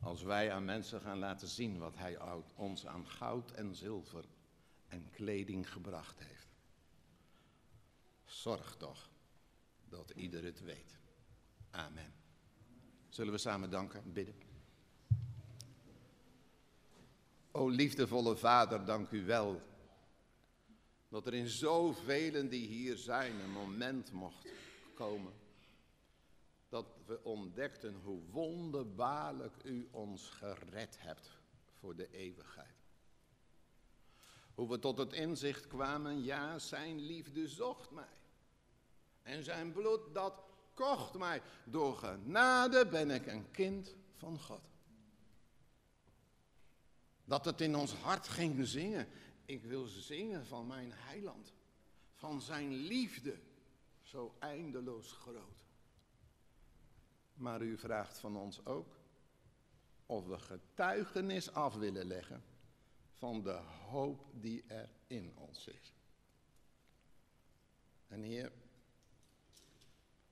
Als 0.00 0.22
wij 0.22 0.52
aan 0.52 0.64
mensen 0.64 1.00
gaan 1.00 1.18
laten 1.18 1.48
zien 1.48 1.78
wat 1.78 1.96
hij 1.96 2.18
ons 2.54 2.86
aan 2.86 3.06
goud 3.06 3.50
en 3.50 3.74
zilver 3.74 4.24
en 4.88 5.10
kleding 5.10 5.72
gebracht 5.72 6.18
heeft. 6.18 6.49
Zorg 8.30 8.76
toch 8.76 9.10
dat 9.88 10.10
ieder 10.10 10.44
het 10.44 10.60
weet. 10.60 10.98
Amen. 11.70 12.12
Zullen 13.08 13.32
we 13.32 13.38
samen 13.38 13.70
danken, 13.70 14.12
bidden? 14.12 14.34
O 17.50 17.68
liefdevolle 17.68 18.36
Vader, 18.36 18.84
dank 18.84 19.10
u 19.10 19.24
wel 19.24 19.62
dat 21.08 21.26
er 21.26 21.34
in 21.34 21.48
zoveel 21.48 22.48
die 22.48 22.66
hier 22.66 22.96
zijn 22.96 23.40
een 23.40 23.50
moment 23.50 24.12
mocht 24.12 24.48
komen. 24.94 25.32
Dat 26.68 26.86
we 27.06 27.20
ontdekten 27.22 27.94
hoe 27.94 28.22
wonderbaarlijk 28.30 29.64
u 29.64 29.88
ons 29.90 30.28
gered 30.28 31.00
hebt 31.00 31.30
voor 31.78 31.96
de 31.96 32.10
eeuwigheid. 32.10 32.74
Hoe 34.54 34.68
we 34.68 34.78
tot 34.78 34.98
het 34.98 35.12
inzicht 35.12 35.66
kwamen, 35.66 36.22
ja, 36.22 36.58
zijn 36.58 37.00
liefde 37.00 37.48
zocht 37.48 37.90
mij. 37.90 38.19
En 39.30 39.44
zijn 39.44 39.72
bloed, 39.72 40.14
dat 40.14 40.42
kocht 40.74 41.14
mij. 41.14 41.42
Door 41.64 41.96
genade 41.96 42.86
ben 42.86 43.10
ik 43.10 43.26
een 43.26 43.50
kind 43.50 43.94
van 44.16 44.40
God. 44.40 44.68
Dat 47.24 47.44
het 47.44 47.60
in 47.60 47.76
ons 47.76 47.94
hart 47.94 48.28
ging 48.28 48.66
zingen. 48.66 49.08
Ik 49.44 49.64
wil 49.64 49.86
zingen 49.86 50.46
van 50.46 50.66
mijn 50.66 50.92
heiland. 50.92 51.52
Van 52.14 52.40
zijn 52.40 52.74
liefde, 52.74 53.38
zo 54.02 54.34
eindeloos 54.38 55.12
groot. 55.12 55.64
Maar 57.34 57.62
u 57.62 57.78
vraagt 57.78 58.18
van 58.18 58.36
ons 58.36 58.64
ook 58.64 58.98
of 60.06 60.26
we 60.26 60.38
getuigenis 60.38 61.52
af 61.52 61.74
willen 61.74 62.06
leggen 62.06 62.44
van 63.12 63.42
de 63.42 63.60
hoop 63.88 64.26
die 64.32 64.64
er 64.66 64.88
in 65.06 65.32
ons 65.36 65.66
is. 65.66 65.94
En 68.08 68.22
Heer, 68.22 68.52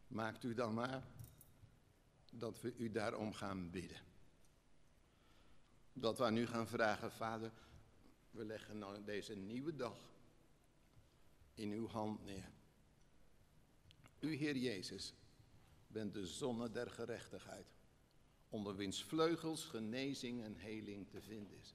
maakt 0.09 0.45
u 0.45 0.55
dan 0.55 0.75
maar 0.75 1.03
dat 2.33 2.61
we 2.61 2.75
u 2.77 2.91
daarom 2.91 3.33
gaan 3.33 3.71
bidden. 3.71 4.01
Dat 5.93 6.19
we 6.19 6.31
nu 6.31 6.47
gaan 6.47 6.69
vragen, 6.69 7.13
Vader, 7.13 7.53
we 8.31 8.45
leggen 8.45 8.79
nou 8.79 9.05
deze 9.05 9.37
nieuwe 9.37 9.77
dag 9.77 9.99
in 11.55 11.71
uw 11.71 11.89
hand 11.89 12.25
neer. 12.25 12.51
U, 14.21 14.35
Heer 14.35 14.57
Jezus, 14.57 15.15
bent 15.87 16.15
de 16.15 16.27
zonne 16.27 16.71
der 16.71 16.91
gerechtigheid, 16.91 17.67
onder 18.49 18.77
wiens 18.77 19.05
vleugels 19.05 19.65
genezing 19.65 20.43
en 20.43 20.57
heling 20.57 21.09
te 21.09 21.21
vinden 21.21 21.59
is. 21.59 21.75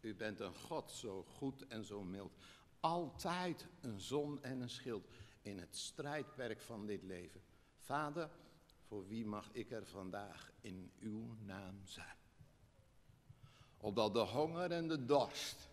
U 0.00 0.14
bent 0.14 0.40
een 0.40 0.54
God 0.54 0.90
zo 0.90 1.22
goed 1.22 1.66
en 1.66 1.84
zo 1.84 2.04
mild, 2.04 2.32
altijd 2.80 3.66
een 3.80 4.00
zon 4.00 4.42
en 4.42 4.60
een 4.60 4.70
schild 4.70 5.08
in 5.46 5.58
het 5.58 5.76
strijdperk 5.76 6.60
van 6.60 6.86
dit 6.86 7.02
leven. 7.02 7.40
Vader, 7.78 8.30
voor 8.80 9.06
wie 9.06 9.26
mag 9.26 9.48
ik 9.52 9.70
er 9.70 9.86
vandaag 9.86 10.52
in 10.60 10.92
uw 10.98 11.36
naam 11.40 11.80
zijn? 11.84 12.16
Opdat 13.76 14.12
de 14.12 14.18
honger 14.18 14.70
en 14.70 14.88
de 14.88 15.04
dorst 15.04 15.68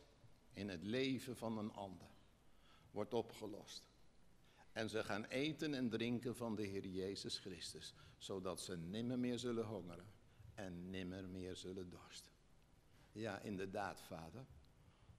in 0.54 0.70
het 0.70 0.84
leven 0.84 1.38
van 1.38 1.58
een 1.58 1.74
ander 1.74 2.08
wordt 2.92 3.14
opgelost. 3.14 3.88
En 4.72 4.90
ze 4.90 5.04
gaan 5.04 5.26
eten 5.26 5.74
en 5.74 5.90
drinken 5.90 6.36
van 6.36 6.56
de 6.56 6.64
Heer 6.64 6.86
Jezus 6.88 7.38
Christus, 7.38 7.94
zodat 8.18 8.62
ze 8.62 8.78
nimmer 8.78 9.20
meer 9.20 9.40
zullen 9.40 9.66
hongeren 9.66 10.12
en 10.54 10.90
nimmer 10.90 11.30
meer 11.30 11.56
zullen 11.56 11.90
dorsten. 11.90 12.32
Ja, 13.12 13.40
inderdaad, 13.40 14.02
Vader, 14.02 14.46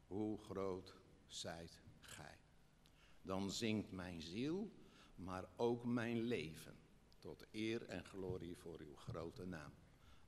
hoe 0.07 0.39
groot 0.39 0.95
zijt 1.27 1.81
gij? 2.01 2.44
Dan 3.25 3.51
zingt 3.51 3.93
mijn 3.93 4.23
ziel, 4.23 4.71
maar 5.15 5.45
ook 5.57 5.85
mijn 5.85 6.21
leven, 6.23 6.77
tot 7.19 7.47
eer 7.51 7.87
en 7.87 8.05
glorie 8.05 8.57
voor 8.57 8.79
uw 8.81 8.97
grote 8.97 9.45
naam. 9.45 9.73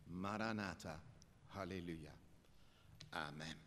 Maranatha, 0.05 1.03
halleluja. 1.47 2.14
Amen. 3.11 3.65